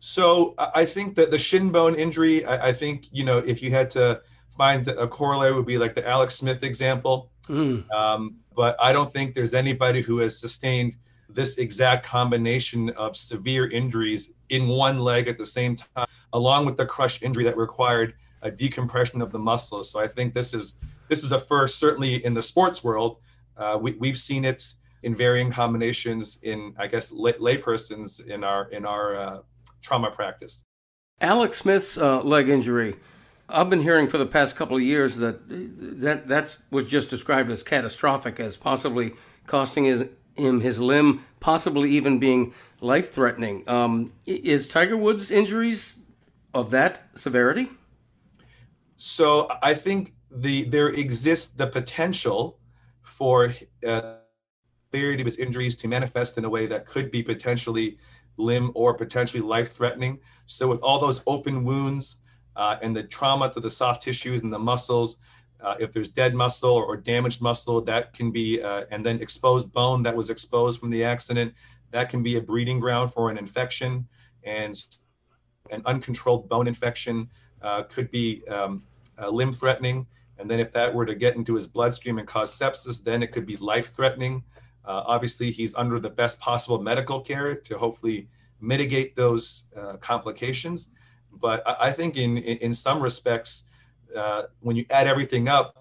[0.00, 3.70] So I think that the shin bone injury, I, I, think you know if you
[3.70, 4.22] had to
[4.56, 7.30] find a corollary would be like the Alex Smith example.
[7.48, 7.90] Mm.
[7.90, 10.96] Um, but I don't think there's anybody who has sustained
[11.34, 16.76] this exact combination of severe injuries in one leg at the same time, along with
[16.76, 19.90] the crush injury that required a decompression of the muscles.
[19.90, 20.76] So I think this is
[21.08, 23.18] this is a first, certainly in the sports world.
[23.56, 24.62] Uh, we, we've seen it
[25.02, 29.38] in varying combinations in, I guess, lay, laypersons in our in our uh,
[29.82, 30.62] trauma practice.
[31.20, 32.96] Alex Smith's uh, leg injury.
[33.48, 37.50] I've been hearing for the past couple of years that that that was just described
[37.50, 39.14] as catastrophic, as possibly
[39.46, 40.04] costing his,
[40.40, 43.68] him his limb, possibly even being life threatening.
[43.68, 45.94] Um, is Tiger Woods' injuries
[46.54, 47.68] of that severity?
[48.96, 52.58] So I think the there exists the potential
[53.02, 53.54] for
[53.86, 54.16] uh,
[54.92, 57.98] severity of his injuries to manifest in a way that could be potentially
[58.36, 60.18] limb or potentially life threatening.
[60.46, 62.18] So with all those open wounds
[62.56, 65.18] uh, and the trauma to the soft tissues and the muscles,
[65.62, 69.72] uh, if there's dead muscle or, damaged muscle, that can be, uh, and then exposed
[69.72, 71.52] bone that was exposed from the accident,
[71.90, 74.06] that can be a breeding ground for an infection.
[74.44, 74.76] And
[75.70, 77.28] an uncontrolled bone infection
[77.62, 78.82] uh, could be um,
[79.30, 80.06] limb threatening.
[80.38, 83.30] And then if that were to get into his bloodstream and cause sepsis, then it
[83.30, 84.42] could be life threatening.
[84.84, 88.28] Uh, obviously, he's under the best possible medical care to hopefully
[88.60, 90.90] mitigate those uh, complications.
[91.32, 93.64] But I, I, think in, in, in some respects,
[94.16, 95.76] uh, when you add everything up,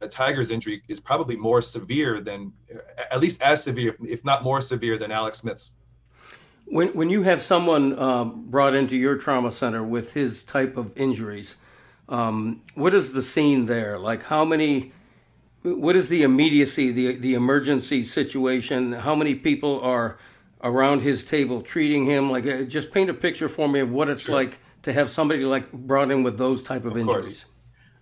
[0.00, 2.52] a Tiger's injury is probably more severe than,
[3.10, 5.74] at least as severe, if not more severe than Alex Smith's.
[6.66, 10.96] When, when you have someone um, brought into your trauma center with his type of
[10.96, 11.56] injuries,
[12.08, 13.98] um, what is the scene there?
[13.98, 14.92] Like how many?
[15.62, 18.92] What is the immediacy, the the emergency situation?
[18.92, 20.18] How many people are
[20.62, 22.30] around his table treating him?
[22.30, 24.34] Like, uh, just paint a picture for me of what it's sure.
[24.34, 27.44] like to have somebody like brought in with those type of, of injuries.
[27.44, 27.44] Course.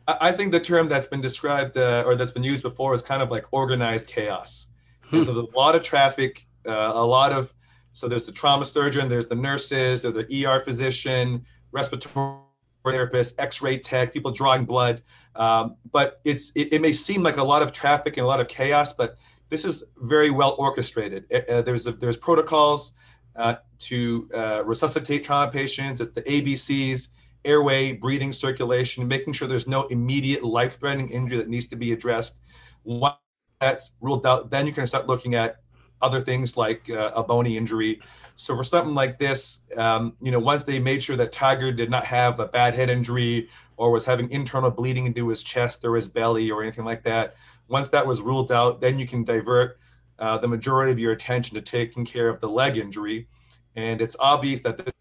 [0.08, 3.22] I think the term that's been described uh, or that's been used before is kind
[3.22, 4.68] of like organized chaos.
[5.10, 5.22] Hmm.
[5.22, 7.52] so there's a lot of traffic, uh, a lot of
[7.92, 12.40] so there's the trauma surgeon, there's the nurses, there's the ER physician, respiratory
[12.84, 15.02] therapist, X-ray tech, people drawing blood.
[15.34, 18.40] Um, but it's it, it, may seem like a lot of traffic and a lot
[18.40, 19.16] of chaos, but
[19.48, 21.24] this is very well orchestrated.
[21.32, 22.98] Uh, there's a, there's protocols
[23.34, 26.00] uh, to uh, resuscitate trauma patients.
[26.00, 27.08] It's the ABCs,
[27.46, 32.40] airway, breathing, circulation, making sure there's no immediate life-threatening injury that needs to be addressed.
[32.84, 33.16] Once
[33.60, 35.60] that's ruled out, then you can start looking at
[36.02, 38.00] other things like uh, a bony injury.
[38.34, 41.90] So for something like this, um, you know, once they made sure that Tiger did
[41.90, 45.96] not have a bad head injury or was having internal bleeding into his chest or
[45.96, 47.36] his belly or anything like that,
[47.68, 49.78] once that was ruled out, then you can divert
[50.18, 53.26] uh, the majority of your attention to taking care of the leg injury.
[53.74, 54.92] And it's obvious that this is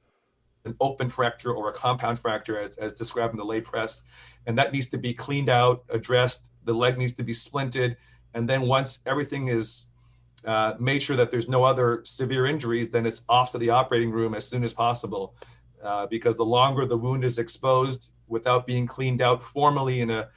[0.66, 4.04] an open fracture or a compound fracture as, as described in the lay press.
[4.46, 6.50] And that needs to be cleaned out, addressed.
[6.66, 7.96] The leg needs to be splinted.
[8.34, 9.86] And then once everything is
[10.44, 14.12] uh, made sure that there's no other severe injuries, then it's off to the operating
[14.12, 15.36] room as soon as possible.
[15.84, 20.28] Uh, because the longer the wound is exposed without being cleaned out formally in a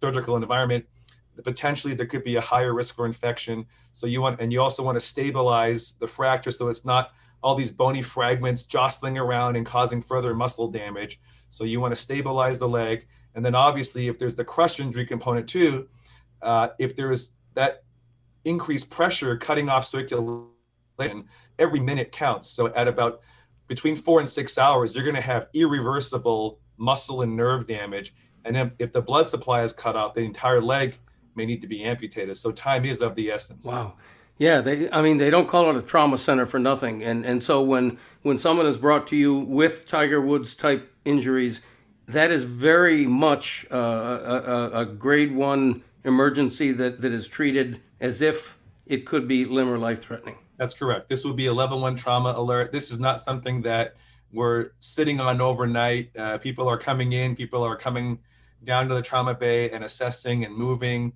[0.00, 0.86] surgical environment,
[1.42, 3.66] potentially there could be a higher risk for infection.
[3.92, 7.54] So you want, and you also want to stabilize the fracture so it's not all
[7.54, 11.20] these bony fragments jostling around and causing further muscle damage.
[11.50, 13.06] So you want to stabilize the leg.
[13.34, 15.88] And then obviously, if there's the crush injury component too,
[16.42, 17.84] uh, if there's that
[18.44, 20.48] increased pressure cutting off circulation,
[21.58, 22.48] every minute counts.
[22.48, 23.20] So at about
[23.66, 28.14] between four and six hours, you're going to have irreversible muscle and nerve damage.
[28.44, 30.98] And if, if the blood supply is cut off, the entire leg
[31.34, 32.36] may need to be amputated.
[32.36, 33.66] So time is of the essence.
[33.66, 33.94] Wow.
[34.38, 34.88] Yeah, they.
[34.90, 37.02] I mean, they don't call it a trauma center for nothing.
[37.02, 41.60] And and so when when someone is brought to you with Tiger Woods type injuries,
[42.06, 48.22] that is very much uh, a, a, grade one emergency that, that is treated as
[48.22, 50.36] if it could be limb or life threatening.
[50.56, 51.08] That's correct.
[51.08, 52.72] This would be a level one trauma alert.
[52.72, 53.94] This is not something that
[54.32, 56.10] we're sitting on overnight.
[56.16, 58.18] Uh, people are coming in, people are coming
[58.64, 61.12] down to the trauma bay and assessing and moving.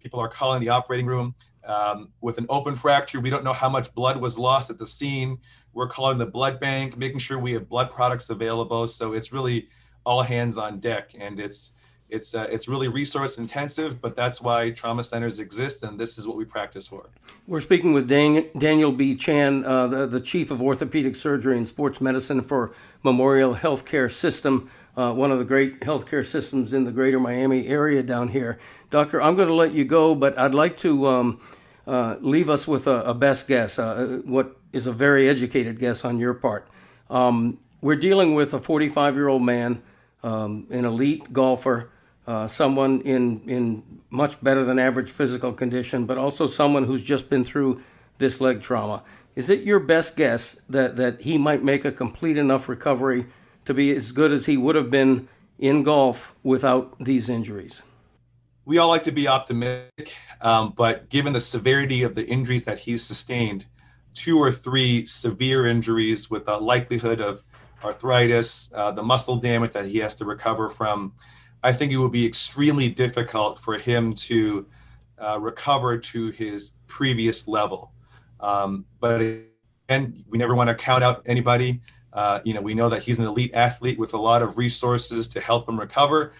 [0.00, 1.34] People are calling the operating room.
[1.64, 4.86] Um, with an open fracture, we don't know how much blood was lost at the
[4.86, 5.38] scene.
[5.72, 8.88] We're calling the blood bank, making sure we have blood products available.
[8.88, 9.68] So it's really
[10.04, 11.12] all hands on deck.
[11.18, 11.72] And it's
[12.10, 16.26] it's uh, it's really resource intensive, but that's why trauma centers exist, and this is
[16.26, 17.08] what we practice for.
[17.46, 19.14] We're speaking with Dan- Daniel B.
[19.14, 24.70] Chan, uh, the, the chief of orthopedic surgery and sports medicine for Memorial Healthcare System,
[24.96, 28.58] uh, one of the great healthcare systems in the greater Miami area down here.
[28.90, 31.40] Doctor, I'm going to let you go, but I'd like to um,
[31.86, 36.04] uh, leave us with a, a best guess, uh, what is a very educated guess
[36.04, 36.68] on your part.
[37.08, 39.82] Um, we're dealing with a 45 year old man,
[40.22, 41.90] um, an elite golfer
[42.30, 47.28] uh, someone in in much better than average physical condition, but also someone who's just
[47.28, 47.82] been through
[48.18, 49.02] this leg trauma.
[49.34, 53.26] Is it your best guess that, that he might make a complete enough recovery
[53.64, 57.82] to be as good as he would have been in golf without these injuries?
[58.64, 62.78] We all like to be optimistic, um, but given the severity of the injuries that
[62.78, 63.66] he's sustained,
[64.14, 67.42] two or three severe injuries with a likelihood of
[67.82, 71.12] arthritis, uh, the muscle damage that he has to recover from,
[71.62, 74.66] I think it would be extremely difficult for him to
[75.18, 77.92] uh, recover to his previous level.
[78.40, 81.80] Um, but again, we never want to count out anybody.
[82.12, 85.28] Uh, you know, we know that he's an elite athlete with a lot of resources
[85.28, 86.32] to help him recover,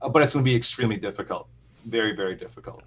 [0.00, 1.48] uh, but it's going to be extremely difficult.
[1.84, 2.82] Very, very difficult.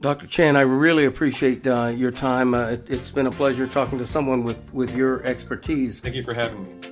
[0.00, 0.26] Dr.
[0.26, 2.54] Chan, I really appreciate uh, your time.
[2.54, 6.00] Uh, it, has been a pleasure talking to someone with, with your expertise.
[6.00, 6.86] Thank you for having me.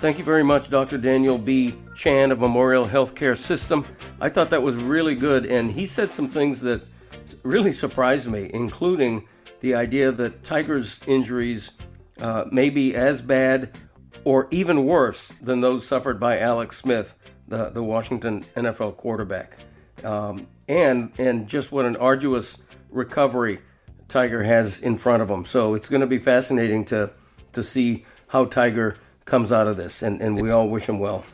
[0.00, 0.96] Thank you very much, Dr.
[0.96, 1.74] Daniel B.
[2.00, 3.84] Chan of Memorial Healthcare System.
[4.22, 6.80] I thought that was really good, and he said some things that
[7.42, 9.28] really surprised me, including
[9.60, 11.72] the idea that Tiger's injuries
[12.18, 13.78] uh, may be as bad
[14.24, 17.12] or even worse than those suffered by Alex Smith,
[17.48, 19.58] the, the Washington NFL quarterback.
[20.02, 22.56] Um, and, and just what an arduous
[22.88, 23.58] recovery
[24.08, 25.44] Tiger has in front of him.
[25.44, 27.10] So it's going to be fascinating to,
[27.52, 31.26] to see how Tiger comes out of this, and, and we all wish him well.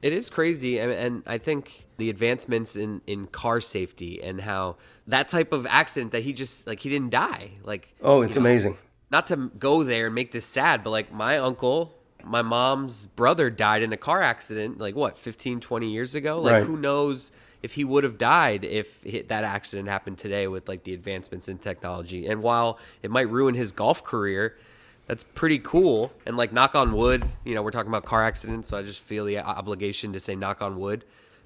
[0.00, 4.76] It is crazy, and, and I think the advancements in, in car safety and how
[5.08, 7.52] that type of accident that he just like he didn't die.
[7.64, 8.76] Like oh, it's know, amazing.
[9.10, 13.50] Not to go there and make this sad, but like my uncle, my mom's brother
[13.50, 16.62] died in a car accident like what 15 20 years ago like right.
[16.64, 17.32] who knows
[17.62, 21.58] if he would have died if that accident happened today with like the advancements in
[21.58, 24.56] technology and while it might ruin his golf career
[25.08, 26.12] that's pretty cool.
[26.26, 29.00] And like knock on wood, you know, we're talking about car accidents, so I just
[29.00, 31.04] feel the obligation to say knock on wood.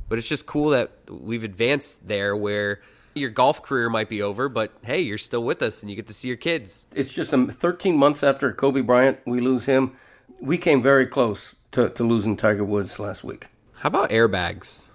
[0.08, 2.80] But it's just cool that we've advanced there where
[3.14, 6.08] your golf career might be over, but hey, you're still with us and you get
[6.08, 6.86] to see your kids.
[6.94, 9.96] It's just um, 13 months after Kobe Bryant, we lose him.
[10.40, 13.46] We came very close to, to losing Tiger Woods last week.
[13.74, 14.86] How about airbags?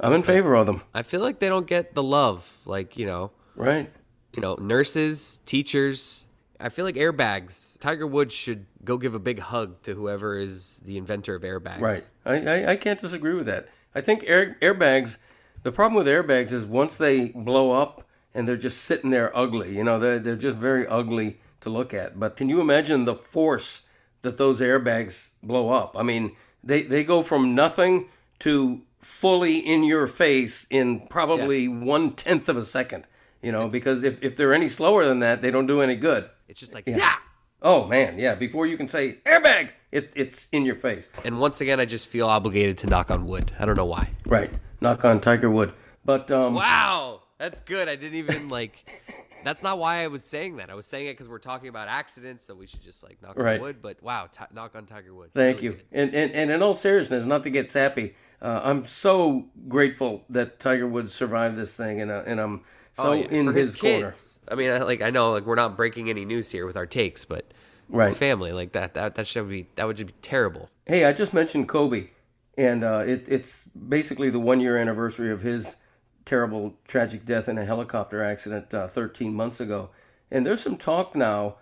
[0.00, 0.82] I'm in favor of them.
[0.92, 3.30] I feel like they don't get the love, like, you know.
[3.54, 3.90] Right.
[4.32, 6.26] You know, nurses, teachers,
[6.60, 7.78] I feel like airbags.
[7.78, 11.80] Tiger Woods should go give a big hug to whoever is the inventor of airbags.
[11.80, 12.10] Right.
[12.24, 13.68] I, I, I can't disagree with that.
[13.94, 15.18] I think air, airbags.
[15.62, 19.76] The problem with airbags is once they blow up and they're just sitting there ugly.
[19.76, 22.18] You know, they're they're just very ugly to look at.
[22.18, 23.82] But can you imagine the force
[24.22, 25.96] that those airbags blow up?
[25.96, 28.08] I mean, they they go from nothing
[28.40, 31.72] to fully in your face in probably yes.
[31.72, 33.06] one tenth of a second.
[33.42, 35.96] You know, it's, because if, if they're any slower than that, they don't do any
[35.96, 36.28] good.
[36.48, 36.96] It's just like, yeah.
[36.96, 37.14] yeah.
[37.62, 38.18] Oh, man.
[38.18, 38.34] Yeah.
[38.34, 41.08] Before you can say airbag, it, it's in your face.
[41.24, 43.52] And once again, I just feel obligated to knock on wood.
[43.58, 44.10] I don't know why.
[44.26, 44.50] Right.
[44.80, 45.72] Knock on Tiger Wood.
[46.04, 47.22] But, um, wow.
[47.38, 47.88] That's good.
[47.88, 48.74] I didn't even like.
[49.44, 50.68] That's not why I was saying that.
[50.68, 53.38] I was saying it because we're talking about accidents, so we should just like knock
[53.38, 53.54] right.
[53.54, 53.76] on wood.
[53.80, 55.30] But wow, t- knock on Tiger Wood.
[55.32, 55.80] Thank really you.
[55.92, 60.58] And, and and in all seriousness, not to get sappy, uh, I'm so grateful that
[60.58, 62.64] Tiger Woods survived this thing, and uh, and I'm
[62.98, 63.26] so oh, yeah.
[63.26, 64.14] in For his, his corner.
[64.48, 66.86] I mean, I, like I know, like we're not breaking any news here with our
[66.86, 67.52] takes, but
[67.88, 68.08] right.
[68.08, 70.68] his family, like that, that that should be that would just be terrible.
[70.86, 72.08] Hey, I just mentioned Kobe,
[72.56, 75.76] and uh, it, it's basically the one year anniversary of his
[76.24, 79.88] terrible, tragic death in a helicopter accident uh, 13 months ago.
[80.30, 81.56] And there's some talk now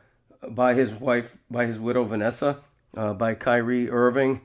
[0.49, 2.59] by his wife, by his widow Vanessa,
[2.97, 4.41] uh, by Kyrie Irving,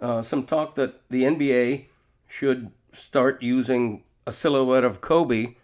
[0.00, 1.86] uh, some talk that the NBA
[2.28, 5.54] should start using a silhouette of Kobe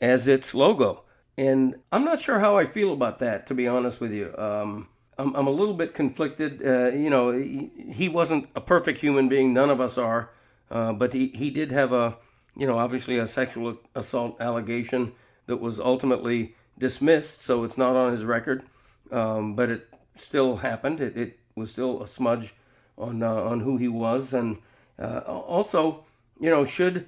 [0.00, 1.04] as its logo.
[1.36, 4.34] And I'm not sure how I feel about that, to be honest with you.
[4.36, 6.66] Um, I'm, I'm a little bit conflicted.
[6.66, 9.52] Uh, you know, he, he, wasn't a perfect human being.
[9.52, 10.30] None of us are.
[10.70, 12.18] Uh, but he, he did have a,
[12.56, 15.12] you know, obviously a sexual assault allegation
[15.46, 17.42] that was ultimately dismissed.
[17.42, 18.62] So it's not on his record.
[19.10, 21.00] Um, but it still happened.
[21.00, 22.54] It, it was still a smudge
[22.96, 24.32] on, uh, on who he was.
[24.32, 24.58] And
[24.98, 26.04] uh, also,
[26.38, 27.06] you know, should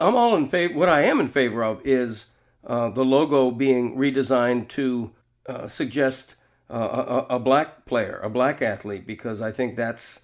[0.00, 0.74] I'm all in favor.
[0.74, 2.26] What I am in favor of is
[2.66, 5.12] uh, the logo being redesigned to
[5.46, 6.34] uh, suggest
[6.70, 10.20] uh, a, a, black player, a black athlete, because I think that's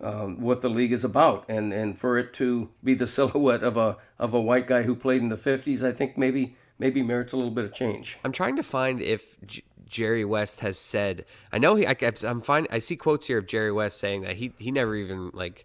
[0.00, 1.44] um, what the league is about.
[1.48, 4.94] And and for it to be the silhouette of a of a white guy who
[4.94, 8.18] played in the '50s, I think maybe maybe merits a little bit of change.
[8.24, 9.36] I'm trying to find if.
[9.46, 11.24] J- Jerry West has said.
[11.52, 11.86] I know he.
[11.86, 12.66] I, am fine.
[12.72, 15.64] I see quotes here of Jerry West saying that he he never even like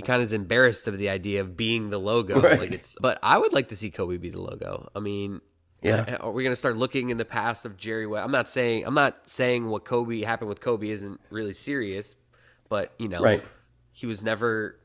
[0.00, 2.40] he kind of is embarrassed of the idea of being the logo.
[2.40, 2.58] Right.
[2.58, 4.90] Like it's, but I would like to see Kobe be the logo.
[4.96, 5.40] I mean,
[5.82, 6.04] Yeah.
[6.20, 8.24] Uh, are we going to start looking in the past of Jerry West?
[8.24, 12.16] I'm not saying I'm not saying what Kobe happened with Kobe isn't really serious,
[12.68, 13.42] but you know, Right.
[13.92, 14.76] he was never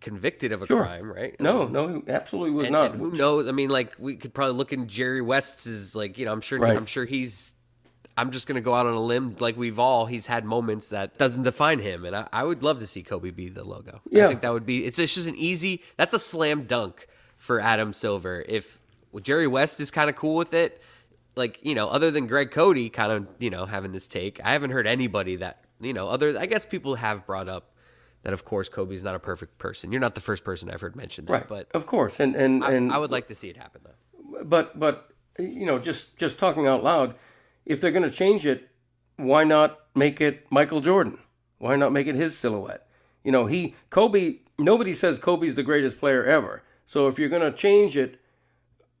[0.00, 0.82] convicted of a Sure.
[0.84, 1.38] crime, right?
[1.40, 2.92] No, um, no, he absolutely was and, not.
[2.92, 3.48] and who knows?
[3.48, 6.58] I mean, like we could probably look in Jerry West's like you know, I'm sure
[6.58, 6.76] Right.
[6.76, 7.52] I'm sure he's.
[8.16, 10.06] I'm just gonna go out on a limb, like we've all.
[10.06, 13.30] He's had moments that doesn't define him, and I, I would love to see Kobe
[13.30, 14.00] be the logo.
[14.08, 14.24] Yeah.
[14.24, 14.86] I think that would be.
[14.86, 15.82] It's, it's just an easy.
[15.96, 18.44] That's a slam dunk for Adam Silver.
[18.48, 18.78] If
[19.22, 20.80] Jerry West is kind of cool with it,
[21.34, 24.52] like you know, other than Greg Cote, kind of you know having this take, I
[24.52, 26.08] haven't heard anybody that you know.
[26.08, 27.72] Other, I guess people have brought up
[28.22, 29.92] that, of course, Kobe's not a perfect person.
[29.92, 32.64] You're not the first person I've heard mention that, right, but of course, and and
[32.64, 34.44] I, and I would like to see it happen though.
[34.44, 37.14] but but you know, just just talking out loud,
[37.66, 38.68] if they're going to change it,
[39.16, 41.18] why not make it Michael Jordan?
[41.58, 42.86] Why not make it his silhouette?
[43.24, 44.36] You know, he Kobe.
[44.58, 46.62] Nobody says Kobe's the greatest player ever.
[46.86, 48.20] So if you're going to change it,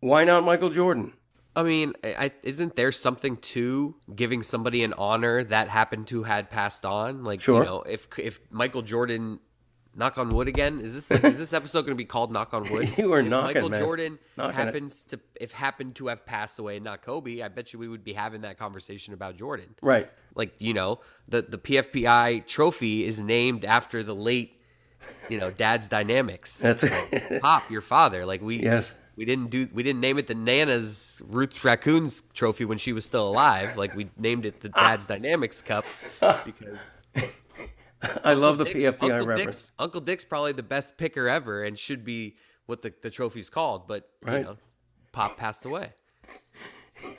[0.00, 1.14] why not Michael Jordan?
[1.54, 6.50] I mean, I, isn't there something to giving somebody an honor that happened to had
[6.50, 7.24] passed on?
[7.24, 7.60] Like, Sure.
[7.60, 9.38] you know, if if Michael Jordan,
[9.96, 12.70] knock on wood again, is this is this episode going to be called knock on
[12.70, 12.92] wood?
[12.98, 13.80] You are if knocking, Michael man.
[13.82, 14.64] Jordan Knocking it.
[14.64, 17.88] happens to if happened to have passed away, and not Kobe, I bet you we
[17.88, 19.74] would be having that conversation about Jordan.
[19.82, 20.10] Right.
[20.34, 24.60] Like, you know, the the PFPI trophy is named after the late,
[25.28, 26.58] you know, dad's dynamics.
[26.58, 26.84] That's
[27.40, 28.26] Pop, your father.
[28.26, 28.92] Like we Yes.
[29.16, 33.04] we didn't do we didn't name it the Nana's Ruth Raccoon's trophy when she was
[33.06, 33.76] still alive.
[33.76, 35.84] Like we named it the Dad's Dynamics Cup
[36.44, 36.90] because
[38.24, 39.56] I love the Dick's- PFPI Uncle reference.
[39.58, 43.48] Dick's Uncle Dick's probably the best picker ever and should be what the, the trophy's
[43.50, 43.86] called.
[43.88, 44.38] But Right.
[44.38, 44.56] you know,
[45.12, 45.92] Pop passed away.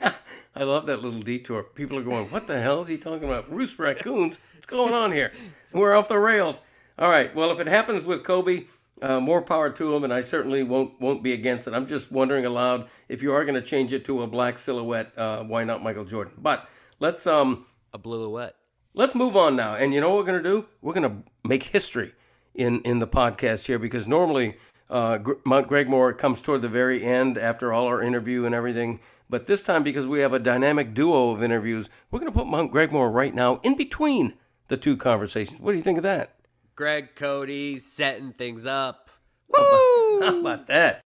[0.54, 1.62] I love that little detour.
[1.62, 3.50] People are going, "What the hell is he talking about?
[3.52, 4.38] Roost raccoons?
[4.54, 5.32] What's going on here?
[5.72, 6.60] We're off the rails."
[6.98, 7.32] All right.
[7.34, 8.64] Well, if it happens with Kobe,
[9.00, 11.74] uh, more power to him, and I certainly won't won't be against it.
[11.74, 15.16] I'm just wondering aloud if you are going to change it to a black silhouette,
[15.16, 16.34] uh, why not Michael Jordan?
[16.38, 18.52] But let's um A bluette.
[18.94, 19.74] Let's move on now.
[19.74, 20.66] And you know what we're going to do?
[20.80, 22.14] We're going to make history
[22.54, 24.56] in in the podcast here because normally
[24.90, 29.00] uh, Gr- Mount Gregmore comes toward the very end after all our interview and everything.
[29.30, 32.46] But this time, because we have a dynamic duo of interviews, we're going to put
[32.46, 34.34] Mount Gregmore right now in between
[34.68, 35.60] the two conversations.
[35.60, 36.36] What do you think of that?
[36.74, 39.10] Greg Cote setting things up.
[39.48, 40.20] Woo!
[40.22, 41.02] How about that?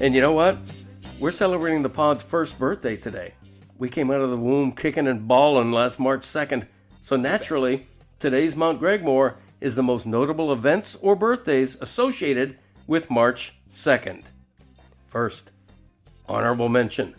[0.00, 0.58] And you know what?
[1.18, 3.34] We're celebrating the pod's first birthday today.
[3.78, 6.66] We came out of the womb kicking and bawling last March 2nd.
[7.02, 7.86] So naturally,
[8.18, 14.24] today's Mount Gregmore is the most notable events or birthdays associated with March 2nd.
[15.08, 15.50] First,
[16.28, 17.14] honorable mention.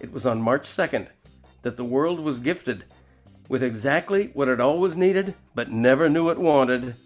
[0.00, 1.06] It was on March 2nd
[1.62, 2.84] that the world was gifted
[3.48, 6.96] with exactly what it always needed but never knew it wanted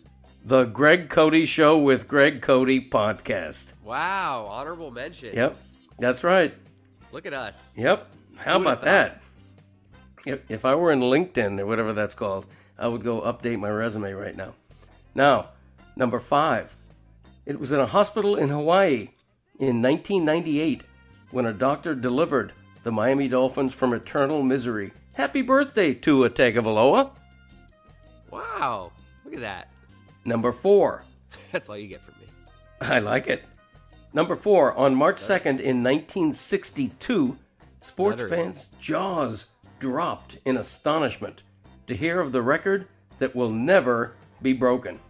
[0.45, 3.73] the Greg Cote Show with Greg Cote podcast.
[3.83, 5.35] Wow, honorable mention.
[5.35, 5.57] Yep,
[5.99, 6.55] that's right.
[7.11, 7.75] Look at us.
[7.77, 8.13] Yep.
[8.37, 9.23] How about that?
[10.27, 12.47] If, if I were in LinkedIn or whatever that's called,
[12.79, 14.55] I would go update my resume right now.
[15.15, 15.51] Now,
[15.97, 16.77] number five.
[17.47, 19.11] It was in a hospital in Hawaii
[19.59, 20.83] in 1998
[21.31, 24.93] when a doctor delivered the Miami Dolphins from eternal misery.
[25.15, 27.11] Happy birthday, Tua Tagovailoa.
[28.31, 28.93] Wow.
[29.25, 29.73] Look at that.
[30.25, 31.05] Number four.
[31.53, 32.27] That's all you get from me.
[32.81, 33.45] I like it.
[34.13, 37.37] Number four, on March 2nd in 1962,
[37.87, 39.47] sports fans' jaws
[39.79, 41.43] dropped in astonishment
[41.87, 45.01] to hear of the record that will never be broken,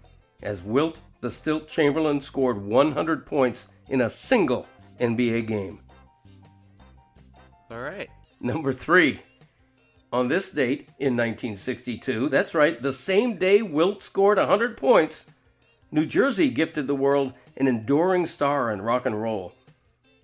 [0.43, 4.67] as Wilt the Stilt Chamberlain scored 100 points in a single
[5.01, 5.81] NBA game.
[7.71, 8.11] All right.
[8.41, 9.21] Number three,
[10.12, 15.27] on this date in 1962, that's right, the same day Wilt scored 100 points,
[15.91, 19.53] New Jersey gifted the world an enduring star in rock and roll.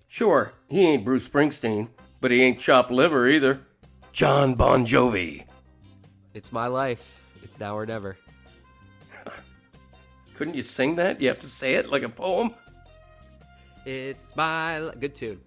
[0.07, 1.89] Sure, he ain't Bruce Springsteen,
[2.23, 3.59] but he ain't chopped liver either.
[4.13, 5.43] John Bon Jovi.
[6.33, 7.19] It's my life.
[7.43, 8.15] It's now or never.
[10.37, 11.19] Couldn't you sing that?
[11.19, 12.55] You have to say it like a poem?
[13.85, 15.41] It's my li- good tune.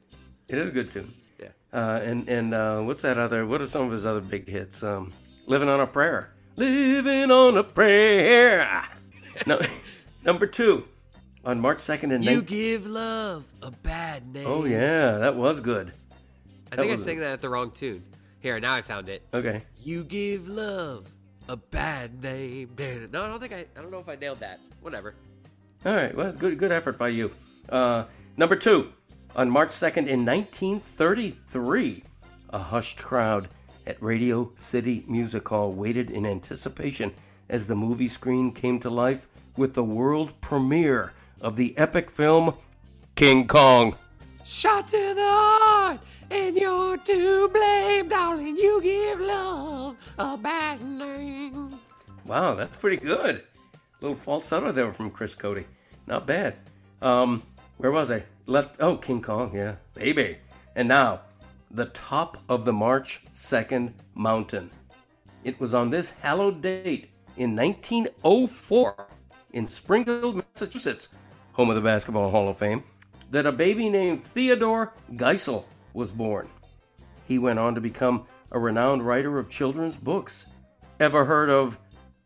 [0.49, 1.15] It is a good tune.
[1.41, 1.49] Yeah.
[1.73, 3.47] Uh, and and uh, what's that other?
[3.47, 4.83] What are some of his other big hits?
[4.83, 5.15] Um,
[5.47, 6.35] Living on a Prayer.
[6.57, 8.85] Living on a Prayer.
[9.47, 9.59] no,
[10.27, 10.87] number two,
[11.43, 14.47] on March second in You 19- give love a bad name.
[14.47, 15.95] Oh yeah, that was good.
[16.73, 18.03] I think I sang that at the wrong tune.
[18.41, 19.23] Here, now I found it.
[19.33, 19.63] Okay.
[19.83, 21.09] You give love
[21.49, 22.71] a bad name.
[22.79, 23.67] No, I don't think I.
[23.77, 24.61] I don't know if I nailed that.
[24.81, 25.15] Whatever.
[25.85, 26.15] All right.
[26.15, 27.31] Well, good good effort by you.
[27.69, 28.05] Uh,
[28.37, 28.93] number two,
[29.35, 32.03] on March second in 1933,
[32.51, 33.49] a hushed crowd
[33.87, 37.13] at Radio City Music Hall waited in anticipation
[37.49, 42.55] as the movie screen came to life with the world premiere of the epic film
[43.15, 43.97] King Kong.
[44.47, 45.99] Shot to the heart,
[46.31, 48.57] and you're to blame, darling.
[48.57, 51.81] You give love a bad name.
[52.25, 53.43] Wow, that's pretty good.
[53.75, 55.67] A little falsetto there from Chris Cote.
[56.07, 56.55] Not bad.
[57.03, 57.43] Um,
[57.79, 58.23] where was I?
[58.47, 58.77] Left.
[58.79, 59.51] Oh, King Kong.
[59.53, 60.39] Yeah, baby.
[60.77, 61.23] And now,
[61.73, 64.71] the top of the March 2nd mountain.
[65.43, 69.09] It was on this hallowed date in 1904
[69.53, 71.09] in Springfield, Massachusetts,
[71.55, 72.85] home of the Basketball Hall of Fame,
[73.31, 75.65] that a baby named Theodore Geisel
[75.95, 76.49] was born.
[77.27, 80.47] He went on to become a renowned writer of children's books.
[81.01, 81.79] Ever heard of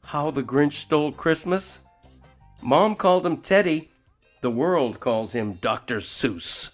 [0.05, 1.81] How the Grinch Stole Christmas?
[2.63, 3.91] Mom called him Teddy.
[4.43, 5.97] The world calls him Dr.
[5.99, 6.71] Seuss.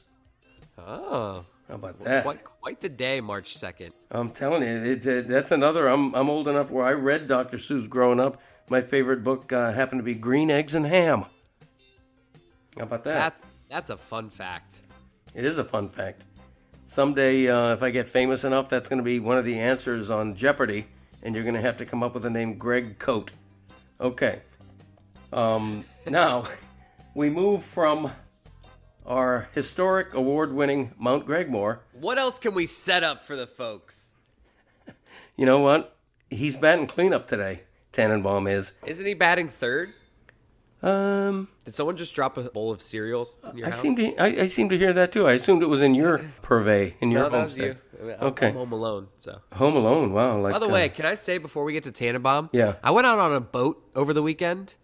[0.78, 2.22] Oh, How about that?
[2.24, 3.92] quite, quite the day, March 2nd.
[4.10, 5.88] I'm telling you, it, it, that's another.
[5.88, 7.56] I'm I'm old enough where I read Dr.
[7.56, 8.40] Seuss growing up.
[8.68, 11.24] My favorite book uh, happened to be Green Eggs and Ham.
[12.76, 13.14] How about that?
[13.36, 14.78] That's, that's a fun fact.
[15.34, 16.24] It is a fun fact.
[16.86, 20.08] Someday, uh, if I get famous enough, that's going to be one of the answers
[20.08, 20.86] on Jeopardy,
[21.22, 23.32] and you're going to have to come up with the name Greg Cote.
[24.00, 24.40] Okay.
[25.32, 26.44] Um, now,
[27.14, 28.12] we move from
[29.04, 31.78] our historic award-winning Mount Gregmore.
[31.92, 34.14] What else can we set up for the folks?
[35.38, 35.94] You know what?
[36.30, 37.64] He's batting cleanup today.
[37.92, 38.72] Tannenbaum is.
[38.86, 39.92] Isn't he batting third?
[40.82, 43.80] Um, Did someone just drop a bowl of cereals in your I house?
[43.80, 45.26] seem to I, I seem to hear that too.
[45.26, 47.62] I assumed it was in your purvey in your no, that was you.
[47.64, 47.82] homestead.
[47.98, 48.48] I mean, I'm- Okay.
[48.48, 49.40] I'm home alone, so.
[49.54, 50.12] Home Alone.
[50.12, 50.38] Wow.
[50.38, 52.50] Like, By the uh, way, can I say before we get to Tannenbaum?
[52.52, 52.74] Yeah.
[52.82, 54.74] I went out on a boat over the weekend.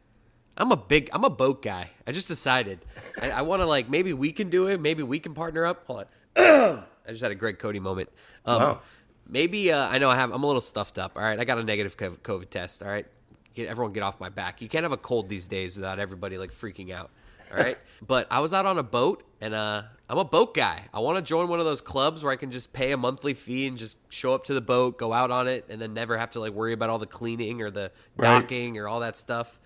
[0.56, 1.90] I'm a big, I'm a boat guy.
[2.06, 2.78] I just decided.
[3.20, 4.80] I, I want to like, maybe we can do it.
[4.80, 5.86] Maybe we can partner up.
[5.86, 6.84] Hold on.
[7.06, 8.08] I just had a Greg Cote moment.
[8.46, 8.80] Um, Wow.
[9.28, 10.32] Maybe uh, I know I have.
[10.32, 11.12] I'm a little stuffed up.
[11.16, 12.82] All right, I got a negative co- COVID test.
[12.82, 13.06] All right,
[13.54, 14.62] get everyone get off my back.
[14.62, 17.10] You can't have a cold these days without everybody like freaking out.
[17.50, 20.84] All right, but I was out on a boat and uh, I'm a boat guy.
[20.94, 23.34] I want to join one of those clubs where I can just pay a monthly
[23.34, 26.16] fee and just show up to the boat, go out on it, and then never
[26.16, 28.40] have to like worry about all the cleaning or the Right.
[28.42, 29.58] docking or all that stuff.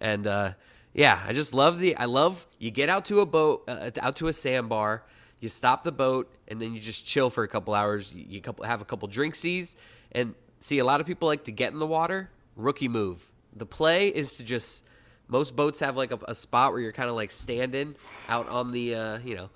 [0.00, 0.52] And uh,
[0.92, 1.96] yeah, I just love the.
[1.96, 5.04] I love you get out to a boat, uh, out to a sandbar.
[5.40, 8.12] You stop the boat, and then you just chill for a couple hours.
[8.12, 9.76] You, you couple have a couple drinksies,
[10.12, 12.30] and see a lot of people like to get in the water.
[12.56, 13.30] Rookie move.
[13.54, 14.84] The play is to just.
[15.28, 17.94] Most boats have like a, a spot where you're kind of like standing
[18.28, 19.50] out on the, uh, you know.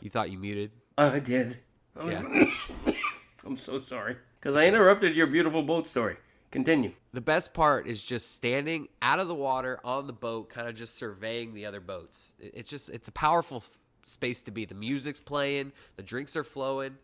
[0.00, 0.70] you thought you muted?
[0.96, 1.58] I did.
[2.02, 2.22] Yeah.
[3.44, 6.16] I'm so sorry because I interrupted your beautiful boat story.
[6.50, 6.92] Continue.
[7.12, 10.74] The best part is just standing out of the water on the boat, kind of
[10.74, 12.34] just surveying the other boats.
[12.38, 14.64] It- It's just it's a powerful f- space to be.
[14.64, 16.96] The music's playing, the drinks are flowing.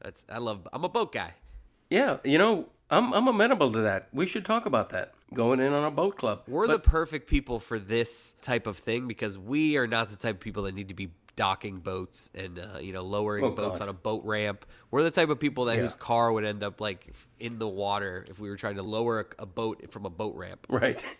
[0.00, 0.68] That's I love.
[0.72, 1.34] I'm a boat guy.
[1.88, 4.08] Yeah, you know, I'm I'm amenable to that.
[4.12, 5.12] We should talk about that.
[5.34, 6.42] Going in on a boat club.
[6.46, 10.16] We're But- the perfect people for this type of thing because we are not the
[10.16, 13.50] type of people that need to be docking boats and uh, you know lowering Oh,
[13.50, 13.86] boats God.
[13.86, 14.64] on a boat ramp.
[14.90, 15.82] We're the type of people that Yeah.
[15.82, 17.08] whose car would end up like
[17.40, 20.34] in the water if we were trying to lower a, a boat from a boat
[20.36, 20.66] ramp.
[20.68, 21.04] Right.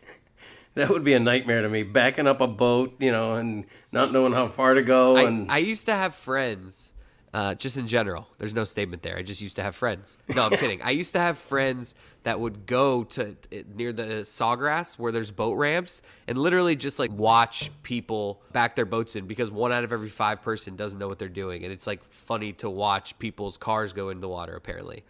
[0.75, 1.85] That would be a nightmare to me.
[1.85, 5.17] Backing up a boat, you know, and not knowing how far to go.
[5.17, 6.93] I, and I used to have friends,
[7.35, 8.27] uh, just in general.
[8.39, 9.17] There's no statement there.
[9.17, 10.19] I just used to have friends.
[10.35, 10.81] No, I'm kidding.
[10.83, 13.37] I used to have friends that would go to
[13.75, 18.85] near the sawgrass where there's boat ramps and literally just like watch people back their
[18.85, 21.73] boats in because one out of every five person doesn't know what they're doing, and
[21.73, 24.57] it's like funny to watch people's cars go in the water.
[24.57, 25.05] Apparently,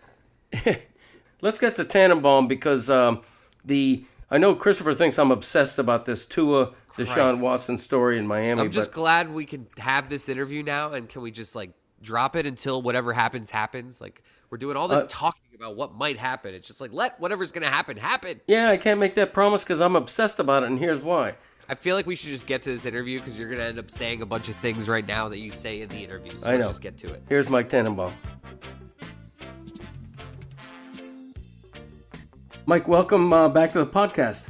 [1.40, 3.22] let's get to Tannenbaum because um,
[3.64, 7.42] the I know Christopher thinks I'm obsessed about this Tua Deshaun Christ.
[7.42, 8.60] Watson story in Miami.
[8.60, 11.70] I'm just glad we can have this interview now, and can we just like
[12.02, 14.00] drop it until whatever happens happens?
[14.00, 16.54] Like we're doing all this Uh, talking about what might happen.
[16.54, 18.40] It's just like let whatever's gonna happen happen.
[18.46, 21.34] yeah, I can't make that promise because I'm obsessed about it, and here's why.
[21.68, 23.90] I feel like we should just get to this interview because you're gonna end up
[23.90, 26.32] saying a bunch of things right now that you say in the interview.
[26.38, 26.68] So I let's know.
[26.68, 27.22] just get to it.
[27.28, 28.12] Here's Mike Tannenbaum.
[32.66, 34.46] Mike, welcome uh, back to the podcast.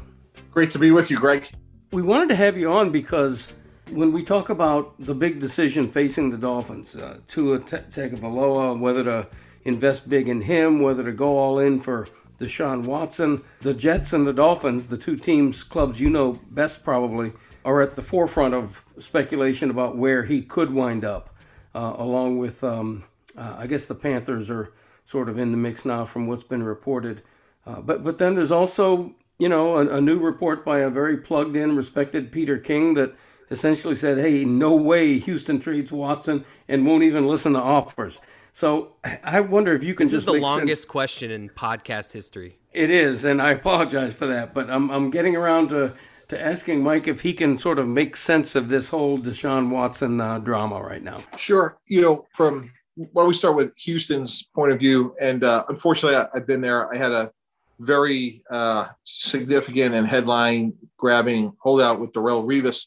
[0.50, 1.50] Great to be with you, Greg.
[1.92, 3.48] We wanted to have you on because
[3.92, 9.28] when we talk about the big decision facing the Dolphins, uh, Tua Tagovailoa, whether to
[9.64, 12.08] invest big in him, whether to go all in for
[12.38, 17.32] Deshaun Watson, the Jets and the Dolphins, the two teams, clubs you know best probably,
[17.64, 21.34] are at the forefront of speculation about where he could wind up,
[21.74, 23.04] uh, along with, um,
[23.36, 24.72] uh, I guess the Panthers are
[25.04, 27.22] sort of in the mix now from what's been reported.
[27.66, 31.16] Uh, but but then there's also you know a, a new report by a very
[31.16, 33.14] plugged in, respected Peter King that
[33.50, 38.20] essentially said, "Hey, no way Houston trades Watson and won't even listen to offers."
[38.52, 40.90] So I wonder if you can This just is the make longest sense.
[40.90, 42.58] question in podcast history.
[42.72, 45.92] It is, and I apologize for that, but I'm I'm getting around to
[46.28, 50.20] to asking Mike if he can sort of make sense of this whole Deshaun Watson
[50.20, 51.22] uh, drama right now.
[51.36, 51.78] Sure.
[51.86, 55.14] You know, from why don't we start with Houston's point of view?
[55.20, 56.92] And uh, unfortunately, I, have been there.
[56.92, 57.30] I had a
[57.78, 62.86] very uh, significant and headline grabbing holdout with Darrelle Revis.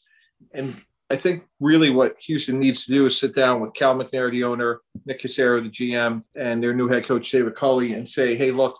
[0.52, 0.80] And
[1.10, 4.44] I think really what Houston needs to do is sit down with Cal McNair, the
[4.44, 8.52] owner, Nick Caserio, the GM, and their new head coach, David Culley, and say, hey,
[8.52, 8.78] look,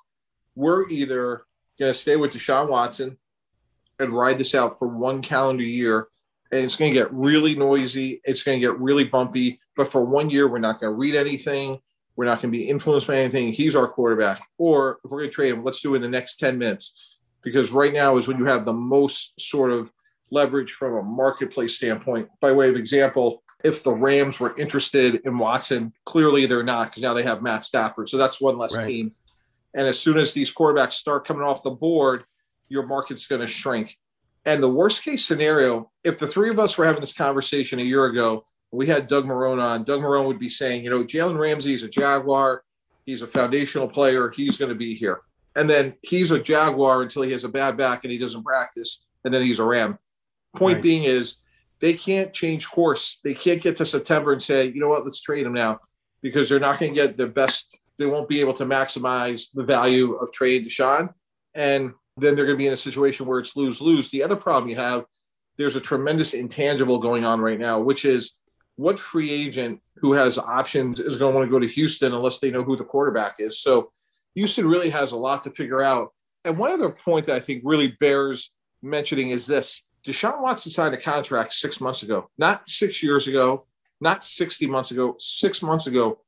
[0.55, 1.45] we're either
[1.79, 3.19] going to stay with Deshaun Watson
[3.99, 6.09] and ride this out for one calendar year.
[6.53, 8.21] And it's going to get really noisy.
[8.25, 9.61] It's going to get really bumpy.
[9.77, 11.81] But for one year, we're not going to read anything.
[12.17, 13.53] We're not going to be influenced by anything.
[13.53, 14.43] He's our quarterback.
[14.59, 16.95] Or if we're going to trade him, let's do it in the next 10 minutes.
[17.43, 19.93] Because right now is when you have the most sort of
[20.31, 22.29] leverage from a marketplace standpoint.
[22.41, 27.03] By way of example, if the Rams were interested in Watson, clearly they're not because
[27.03, 28.09] now they have Matt Stafford.
[28.09, 28.87] So that's one less right.
[28.87, 29.13] team.
[29.75, 32.25] And as soon as these quarterbacks start coming off the board,
[32.69, 33.97] your market's going to shrink.
[34.47, 37.83] And the worst case scenario, if the three of us were having this conversation a
[37.85, 41.39] year ago, we had Doug Marrone on, Doug Marrone would be saying, you know, Jalen
[41.39, 42.63] Ramsey is a Jaguar.
[43.05, 44.31] He's a foundational player.
[44.31, 45.21] He's going to be here.
[45.57, 49.05] And then he's a Jaguar until he has a bad back and he doesn't practice.
[49.25, 49.99] And then he's a Ram.
[50.57, 50.83] Point right.
[50.83, 51.37] being is
[51.81, 53.19] they can't change course.
[53.25, 55.81] They can't get to September and say, you know what, let's trade him now
[56.23, 57.79] because they're not going to get the best.
[57.99, 61.13] They won't be able to maximize the value of trade Deshaun.
[61.55, 64.11] And then they're going to be in a situation where it's lose lose.
[64.11, 65.05] The other problem you have,
[65.57, 68.35] there's a tremendous intangible going on right now, which is
[68.77, 72.39] what free agent who has options is going to want to go to Houston unless
[72.39, 73.61] they know who the quarterback is.
[73.61, 73.93] So
[74.35, 76.13] Houston really has a lot to figure out.
[76.45, 78.51] And one other point that I think really bears
[78.83, 83.67] mentioning is this Deshaun Watson signed a contract six months ago, not six years ago,
[84.01, 86.21] not 60 months ago, six months ago.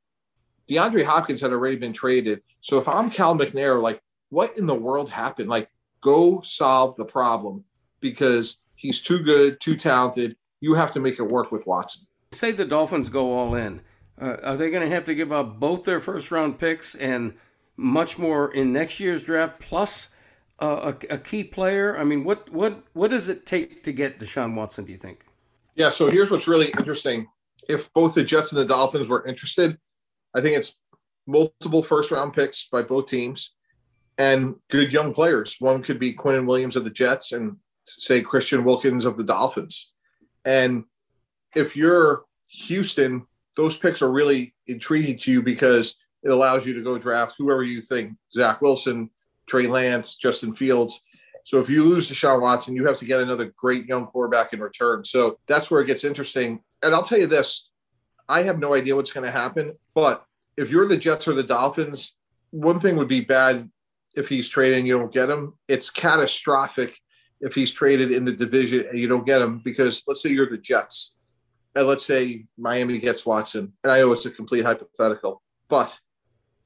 [0.69, 2.41] DeAndre Hopkins had already been traded.
[2.61, 5.49] So if I'm Cal McNair, like, what in the world happened?
[5.49, 5.69] Like,
[6.01, 7.63] go solve the problem
[7.99, 10.35] because he's too good, too talented.
[10.61, 12.07] You have to make it work with Watson.
[12.31, 13.81] Say the Dolphins go all in.
[14.21, 17.33] Uh, are they going to have to give up both their first round picks and
[17.75, 20.09] much more in next year's draft, plus
[20.63, 21.97] a, a, key player?
[21.97, 24.85] I mean, what what what does it take to get Deshaun Watson?
[24.85, 25.25] Do you think?
[25.75, 25.89] Yeah.
[25.89, 27.27] So here's what's really interesting.
[27.67, 29.77] If both the Jets and the Dolphins were interested,
[30.35, 30.75] I think it's
[31.27, 33.53] multiple first round picks by both teams
[34.17, 35.57] and good young players.
[35.59, 39.93] One could be Quinnen Williams of the Jets and say Christian Wilkins of the Dolphins.
[40.45, 40.83] And
[41.55, 46.81] if you're Houston, those picks are really intriguing to you because it allows you to
[46.81, 49.09] go draft whoever you think Zach Wilson,
[49.47, 51.01] Trey Lance, Justin Fields.
[51.43, 54.59] So if you lose Deshaun Watson, you have to get another great young quarterback in
[54.59, 55.03] return.
[55.03, 56.61] So that's where it gets interesting.
[56.81, 57.69] And I'll tell you this
[58.29, 59.73] I have no idea what's going to happen.
[59.93, 60.25] But
[60.57, 62.15] if you're the Jets or the Dolphins,
[62.51, 63.69] one thing would be bad
[64.15, 65.53] if he's traded and you don't get him.
[65.67, 66.97] It's catastrophic
[67.41, 70.49] if he's traded in the division and you don't get him because let's say you're
[70.49, 71.17] the Jets
[71.75, 73.73] and let's say Miami gets Watson.
[73.83, 75.99] And I know it's a complete hypothetical, but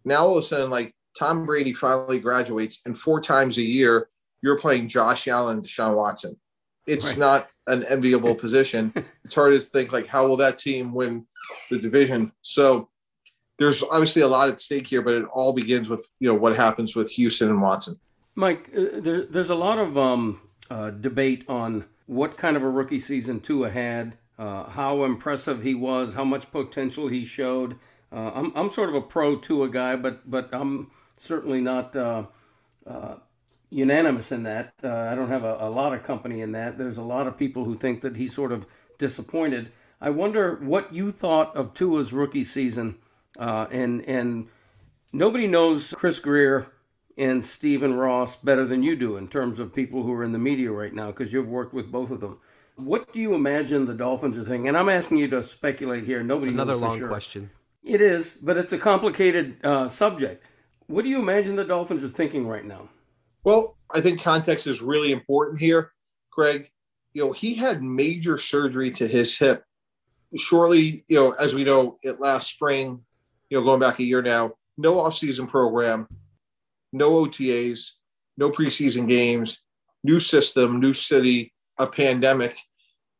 [0.05, 4.09] now all of a sudden, like Tom Brady finally graduates, and four times a year,
[4.41, 6.37] you're playing Josh Allen, Deshaun Watson.
[6.85, 7.17] It's right.
[7.17, 8.93] not an enviable position.
[9.23, 11.25] It's hard to think like how will that team win
[11.69, 12.31] the division.
[12.41, 12.89] So
[13.57, 16.55] there's obviously a lot at stake here, but it all begins with you know what
[16.55, 17.99] happens with Houston and Watson.
[18.35, 22.69] Mike, uh, there, there's a lot of um, uh, debate on what kind of a
[22.69, 27.77] rookie season Tua had, uh, how impressive he was, how much potential he showed.
[28.11, 32.23] Uh, I'm I'm sort of a pro Tua guy, but but I'm certainly not uh,
[32.85, 33.15] uh,
[33.69, 34.73] unanimous in that.
[34.83, 36.77] I don't have a, a lot of company in that.
[36.77, 38.65] There's a lot of people who think that he's sort of
[38.97, 39.71] disappointed.
[39.99, 42.97] I wonder what you thought of Tua's rookie season
[43.37, 44.47] uh, and and
[45.13, 46.67] nobody knows Chris Grier
[47.17, 50.39] and Stephen Ross better than you do in terms of people who are in the
[50.39, 52.39] media right now because you've worked with both of them.
[52.75, 54.67] What do you imagine the Dolphins are thinking?
[54.67, 56.21] And I'm asking you to speculate here.
[56.21, 57.07] Nobody another knows long sure.
[57.07, 57.49] question.
[57.83, 60.43] It is, but it's a complicated uh, subject.
[60.87, 62.89] What do you imagine the Dolphins are thinking right now?
[63.43, 65.91] Well, I think context is really important here,
[66.31, 66.71] Greg.
[67.13, 69.63] You know, he had major surgery to his hip
[70.35, 73.05] shortly, you know, as we know, it last spring
[73.49, 76.07] you know, going back a year now, no offseason program,
[76.91, 77.91] no OTAs,
[78.37, 79.59] no preseason games,
[80.03, 82.57] new system, new city, a pandemic.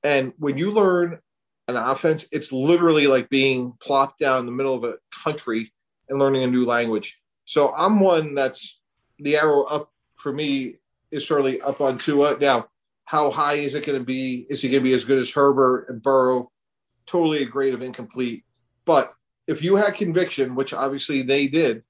[0.03, 1.19] And when you learn
[1.67, 5.71] an offense, it's literally like being plopped down in the middle of a country
[6.09, 7.19] and learning a new language.
[7.47, 8.77] So I'm one that's
[9.19, 10.75] the arrow up for me
[11.11, 12.37] is certainly up on Tua.
[12.37, 12.67] Now,
[13.05, 14.45] how high is it going to be?
[14.49, 16.51] Is he going to be as good as Herbert and Burrow?
[17.05, 18.43] Totally a grade of incomplete.
[18.83, 19.13] But
[19.47, 21.83] if you had conviction, which obviously they did,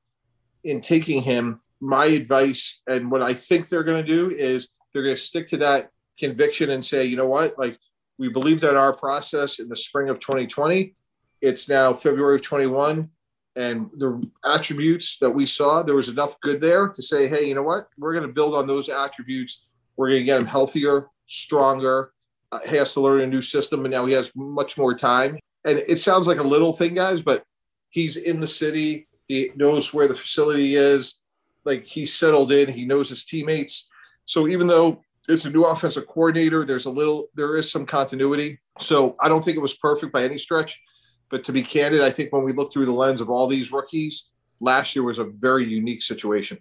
[0.64, 5.04] in taking him, my advice and what I think they're going to do is they're
[5.04, 5.90] going to stick to that
[6.20, 7.80] conviction and say, you know what, like
[8.20, 10.94] we believed in our process in the spring of 2020.
[11.42, 13.10] It's now February of 21.
[13.58, 17.56] And the attributes that we saw, there was enough good there to say, hey, you
[17.56, 17.88] know what?
[17.98, 19.66] We're going to build on those attributes.
[19.96, 22.14] We're going to get him healthier, stronger.
[22.52, 25.40] Uh, he has to learn a new system, and now he has much more time.
[25.66, 27.44] And it sounds like a little thing, guys, but
[27.90, 29.08] he's in the city.
[29.28, 31.20] He knows where the facility is.
[31.66, 32.70] Like he's settled in.
[32.70, 33.90] He knows his teammates.
[34.26, 36.64] So even though it's a new offensive coordinator.
[36.64, 38.60] There's a little, there is some continuity.
[38.80, 40.82] So I don't think it was perfect by any stretch.
[41.30, 43.72] But to be candid, I think when we look through the lens of all these
[43.72, 46.58] rookies, last year was a very unique situation.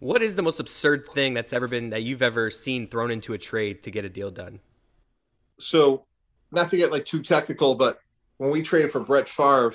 [0.00, 3.34] What is the most absurd thing that's ever been that you've ever seen thrown into
[3.34, 4.60] a trade to get a deal done?
[5.58, 6.06] So,
[6.52, 8.00] not to get like too technical, but
[8.38, 9.74] when we traded for Brett Favre,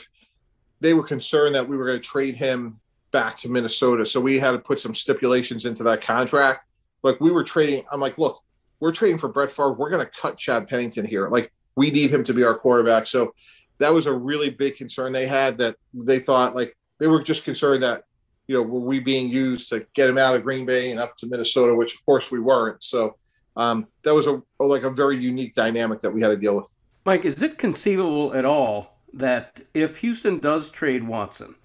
[0.81, 2.79] they were concerned that we were going to trade him
[3.11, 4.05] back to Minnesota.
[4.05, 6.65] So we had to put some stipulations into that contract
[7.03, 7.85] like we were trading.
[7.91, 8.43] I'm like, look,
[8.79, 9.73] we're trading for Brett Favre.
[9.73, 11.29] We're going to cut Chad Pennington here.
[11.29, 13.07] Like we need him to be our quarterback.
[13.07, 13.33] So
[13.79, 17.43] that was a really big concern they had that they thought like they were just
[17.43, 18.03] concerned that
[18.47, 21.17] you know were we being used to get him out of Green Bay and up
[21.17, 22.83] to Minnesota, which of course we weren't.
[22.83, 23.15] So
[23.57, 26.69] um, that was a like a very unique dynamic that we had to deal with.
[27.05, 31.55] Mike, is it conceivable at all that if Houston does trade Watson,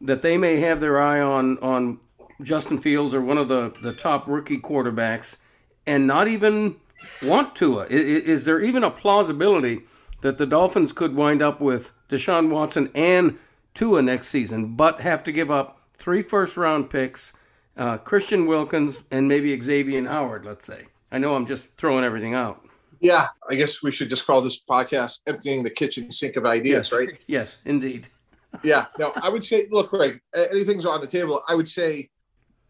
[0.00, 2.00] that they may have their eye on on
[2.42, 5.36] Justin Fields or one of the, the top rookie quarterbacks
[5.86, 6.76] and not even
[7.22, 7.86] want Tua?
[7.86, 9.82] Is, is there even a plausibility
[10.20, 13.38] that the Dolphins could wind up with Deshaun Watson and
[13.74, 17.32] Tua next season, but have to give up three first round picks,
[17.76, 20.86] uh, Christian Wilkins, and maybe Xavier Howard, let's say?
[21.12, 22.66] I know I'm just throwing everything out.
[23.00, 26.90] Yeah, I guess we should just call this podcast "Emptying the Kitchen Sink of Ideas,"
[26.90, 26.92] yes.
[26.92, 27.24] right?
[27.28, 28.08] Yes, indeed.
[28.64, 31.42] yeah, no, I would say, look, Greg, anything's on the table.
[31.46, 32.08] I would say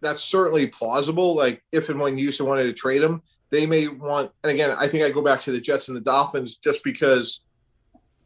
[0.01, 1.36] that's certainly plausible.
[1.36, 4.32] Like if and when Houston wanted to trade him, they may want.
[4.42, 7.40] And again, I think I go back to the Jets and the Dolphins just because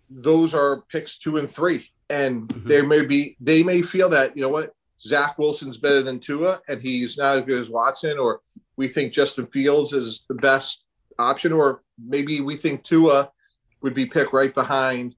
[0.09, 2.69] those are picks two and three, and mm-hmm.
[2.69, 6.61] they may be they may feel that you know what Zach Wilson's better than Tua,
[6.69, 8.41] and he's not as good as Watson, or
[8.77, 10.87] we think Justin Fields is the best
[11.19, 13.31] option, or maybe we think Tua
[13.83, 15.15] would be picked right behind,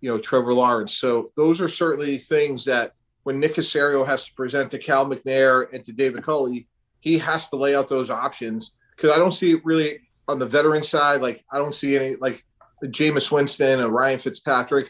[0.00, 0.96] you know, Trevor Lawrence.
[0.96, 2.92] So those are certainly things that
[3.24, 6.68] when Nick Caserio has to present to Cal McNair and to David Culley,
[7.00, 10.46] he has to lay out those options because I don't see it really on the
[10.46, 11.20] veteran side.
[11.20, 12.44] Like I don't see any like
[12.82, 14.88] Jameis Winston and Ryan Fitzpatrick,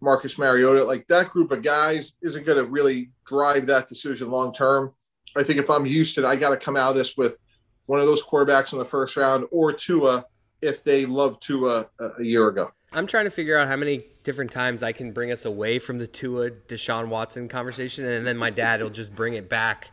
[0.00, 0.84] Marcus Mariota.
[0.84, 4.92] Like that group of guys isn't going to really drive that decision long term.
[5.36, 7.38] I think if I'm Houston, I got to come out of this with
[7.86, 10.24] one of those quarterbacks in the first round or Tua
[10.62, 11.88] if they loved Tua
[12.18, 12.70] a year ago.
[12.92, 15.98] I'm trying to figure out how many different times I can bring us away from
[15.98, 19.88] the Tua Deshaun Watson conversation, and then my dad will just bring it back.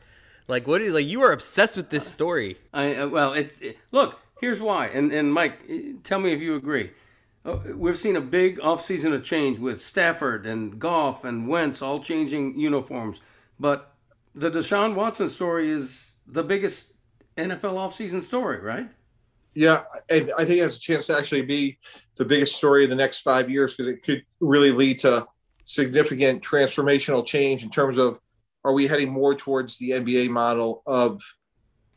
[0.47, 2.57] Like what is like you are obsessed with this story.
[2.73, 5.59] I uh, well, it's it, look here's why, and and Mike,
[6.03, 6.91] tell me if you agree.
[7.45, 12.01] Uh, we've seen a big offseason of change with Stafford and Goff and Wentz all
[12.01, 13.21] changing uniforms,
[13.59, 13.95] but
[14.35, 16.93] the Deshaun Watson story is the biggest
[17.37, 18.89] NFL offseason story, right?
[19.53, 21.79] Yeah, and I think it has a chance to actually be
[22.15, 25.25] the biggest story in the next five years because it could really lead to
[25.65, 28.19] significant transformational change in terms of
[28.68, 31.22] are we heading more towards the NBA model of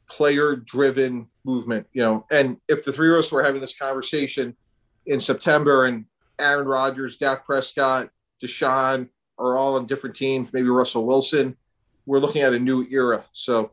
[0.08, 1.84] player driven movement?
[1.92, 4.56] You know, and if the three of us were having this conversation
[5.04, 6.04] in September and
[6.38, 8.10] Aaron Rodgers, Dak Prescott,
[8.40, 11.56] Deshaun are all on different teams, maybe Russell Wilson,
[12.06, 13.24] we're looking at a new era.
[13.32, 13.72] So,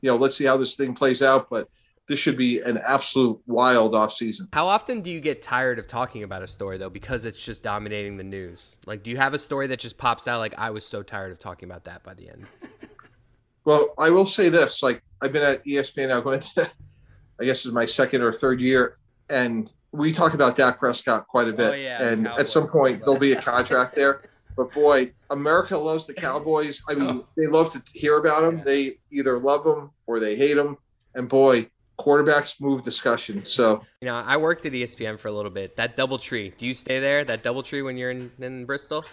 [0.00, 1.50] you know, let's see how this thing plays out.
[1.50, 1.68] But
[2.08, 4.48] this should be an absolute wild off season.
[4.52, 7.62] How often do you get tired of talking about a story though because it's just
[7.62, 8.76] dominating the news?
[8.86, 11.32] Like do you have a story that just pops out like I was so tired
[11.32, 12.46] of talking about that by the end?
[13.64, 16.70] well, I will say this, like I've been at ESPN now going to
[17.40, 18.96] I guess is my second or third year
[19.28, 21.70] and we talk about Dak Prescott quite a bit.
[21.70, 22.40] Oh, yeah, and Cowboys.
[22.40, 24.22] at some point there'll be a contract there.
[24.56, 26.82] But boy, America loves the Cowboys.
[26.88, 27.26] I mean, oh.
[27.36, 28.58] they love to hear about them.
[28.58, 28.64] Yeah.
[28.64, 30.76] They either love them or they hate them.
[31.14, 33.44] And boy, quarterbacks move discussion.
[33.44, 35.76] So you know, I worked at ESPN for a little bit.
[35.76, 36.56] That DoubleTree.
[36.56, 37.24] Do you stay there?
[37.24, 39.04] That DoubleTree when you're in, in Bristol?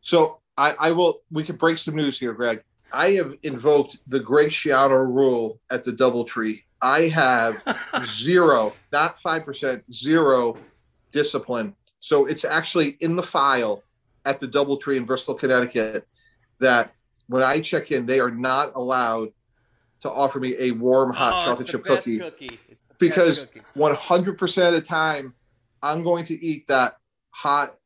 [0.00, 1.22] So I, I will.
[1.30, 2.62] We can break some news here, Greg.
[2.92, 6.60] I have invoked the Greg Schiano rule at the DoubleTree.
[6.80, 7.62] I have
[8.04, 10.56] zero, not five percent, zero
[11.12, 11.74] discipline.
[12.00, 13.82] So it's actually in the file
[14.26, 16.06] at the DoubleTree in Bristol, Connecticut,
[16.60, 16.92] that
[17.28, 19.32] when I check in, they are not allowed
[20.04, 22.58] to offer me a warm hot oh, chocolate chip cookie, cookie.
[22.98, 23.48] because
[23.78, 25.32] hundred percent of the time
[25.82, 26.96] I'm going to eat that
[27.30, 27.76] hot,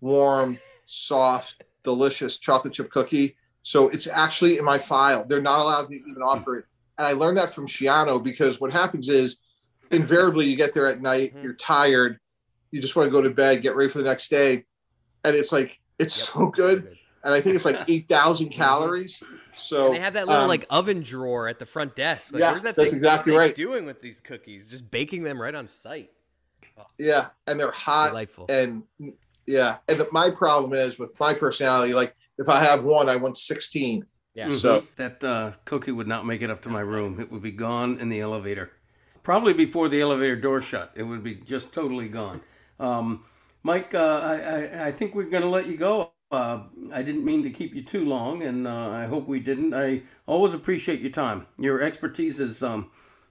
[0.00, 3.36] warm, soft, delicious chocolate chip cookie.
[3.60, 5.26] So it's actually in my file.
[5.26, 6.64] They're not allowed to even offer it.
[6.96, 9.36] And I learned that from Schiano because what happens is
[9.90, 11.42] invariably you get there at night, Mhm.
[11.44, 12.18] you're tired,
[12.70, 14.64] you just want to go to bed, get ready for the next day,
[15.24, 16.26] and it's like it's Yep.
[16.28, 16.96] so good.
[17.22, 19.22] And I think it's like eight thousand calories.
[19.60, 22.32] So And they have that little um, like oven drawer at the front desk.
[22.32, 23.54] Like, Yeah, where's that that's thing, exactly thing right.
[23.54, 24.68] doing with these cookies?
[24.68, 26.10] Just baking them right on site.
[26.98, 28.46] yeah, and they're hot Delightful.
[28.48, 28.82] and
[29.46, 29.78] yeah.
[29.88, 33.36] And the, my problem is with my personality, like if I have one, I want
[33.36, 34.04] sixteen.
[34.34, 34.50] Yeah.
[34.52, 37.20] So That uh, cookie would not make it up to my room.
[37.20, 38.70] It would be gone in the elevator.
[39.22, 40.92] Probably before the elevator door shut.
[40.94, 42.40] It would be just totally gone.
[42.78, 43.24] Um,
[43.64, 46.12] Mike, uh, I, I, I think we're going to let you go.
[46.30, 46.60] Uh,
[46.92, 49.74] I didn't mean to keep you too long, and uh, I hope we didn't.
[49.74, 51.46] I always appreciate your time.
[51.58, 52.88] Your expertise is um,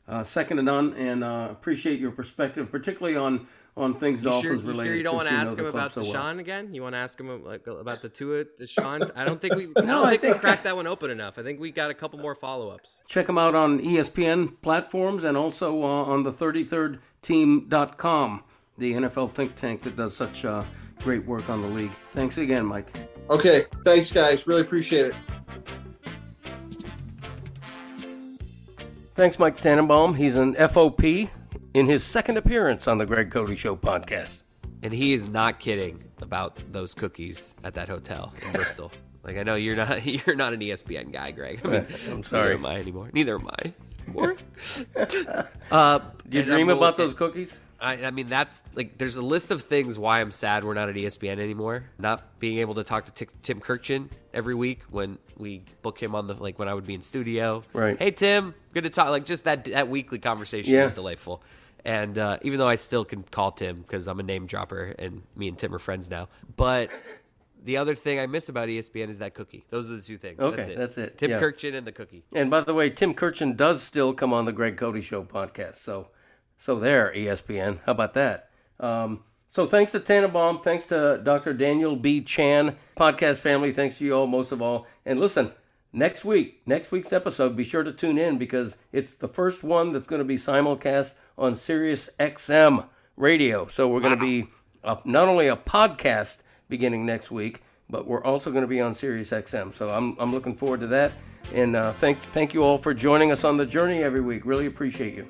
[0.08, 3.47] uh, second to none, and uh, appreciate your perspective, particularly on,
[3.78, 4.89] on things You sure, Dolphins you related.
[4.89, 6.39] sure you don't want to ask him about so Deshaun well.
[6.39, 6.74] again?
[6.74, 9.10] You want to ask him like about the Tua Deshaun?
[9.16, 9.70] I don't think we.
[9.78, 11.39] I No, don't I think, we cracked that one open enough.
[11.39, 13.02] I think we got a couple more follow ups.
[13.08, 18.43] Check him out on ESPN platforms and also uh, on the 33rdteam.com,
[18.78, 20.66] the NFL think tank that does such uh,
[21.00, 21.91] great work on the league.
[22.12, 22.88] Thanks again, Mike.
[23.30, 25.16] okay, thanks guys, really appreciate it.
[29.16, 30.16] Thanks, Mike Tannenbaum.
[30.16, 31.30] He's an FOP
[31.74, 34.41] in his second appearance on the Greg Cote Show podcast.
[34.82, 38.91] And he is not kidding about those cookies at that hotel in Bristol.
[39.22, 41.60] Like I know you're not you're not an ESPN guy, Greg.
[41.66, 42.56] I mean, I'm sorry.
[42.56, 43.10] Neither am I anymore.
[43.12, 43.74] Neither am I.
[44.08, 44.38] Anymore.
[45.70, 47.60] uh, Do you dream about those cookies?
[47.82, 50.90] I, I mean, that's like there's a list of things why I'm sad we're not
[50.90, 51.86] at ESPN anymore.
[51.98, 56.14] Not being able to talk to Ti- Tim Kurkjian every week when we book him
[56.16, 57.64] on the like when I would be in studio.
[57.74, 57.98] Right.
[57.98, 59.10] Hey Tim, good to talk.
[59.10, 60.84] Like just that that weekly conversation Yeah.
[60.84, 61.42] was delightful.
[61.86, 65.22] And uh, even though I still can call Tim because I'm a name dropper and
[65.38, 66.28] me and Tim are friends now,
[66.58, 66.90] but
[67.64, 69.66] the other thing I miss about ESPN is that cookie.
[69.70, 70.40] Those are the two things.
[70.40, 70.78] Okay, that's it.
[70.78, 71.18] that's it.
[71.18, 71.40] Tim Yeah.
[71.40, 72.24] Kurkjian and the cookie.
[72.34, 75.76] And by the way, Tim Kurkjian does still come on the Greg Cote Show podcast.
[75.78, 76.08] So,
[76.60, 77.80] so there, ESPN.
[77.86, 78.49] How about that?
[78.82, 80.62] Um, so thanks to Tannenbaum.
[80.62, 81.53] Thanks to Dr.
[81.53, 82.22] Daniel B.
[82.22, 83.72] Chan, podcast family.
[83.72, 84.86] Thanks to you all most of all.
[85.05, 85.53] And listen,
[85.93, 89.93] next week, next week's episode, be sure to tune in because it's the first one
[89.93, 92.86] that's going to be simulcast on Sirius XM
[93.16, 93.66] radio.
[93.68, 94.49] So we're going to be
[94.84, 98.93] a, not only a podcast beginning next week, but we're also going to be on
[98.93, 99.74] Sirius XM.
[99.74, 101.14] So I'm, I'm looking forward to that.
[101.53, 104.45] And uh, thank thank you all for joining us on the journey every week.
[104.45, 105.26] Really appreciate you.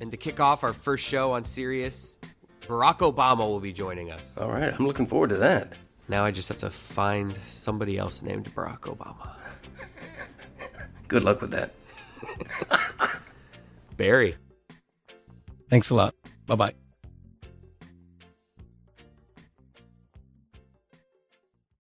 [0.00, 2.16] And to kick off our first show on Sirius,
[2.62, 4.36] Barack Obama will be joining us.
[4.36, 5.72] All right, I'm looking forward to that.
[6.08, 9.30] Now I just have to find somebody else named Barack Obama.
[11.08, 11.72] Good luck with that.
[13.96, 14.36] Barry.
[15.70, 16.14] Thanks a lot.
[16.46, 16.83] Bye bye.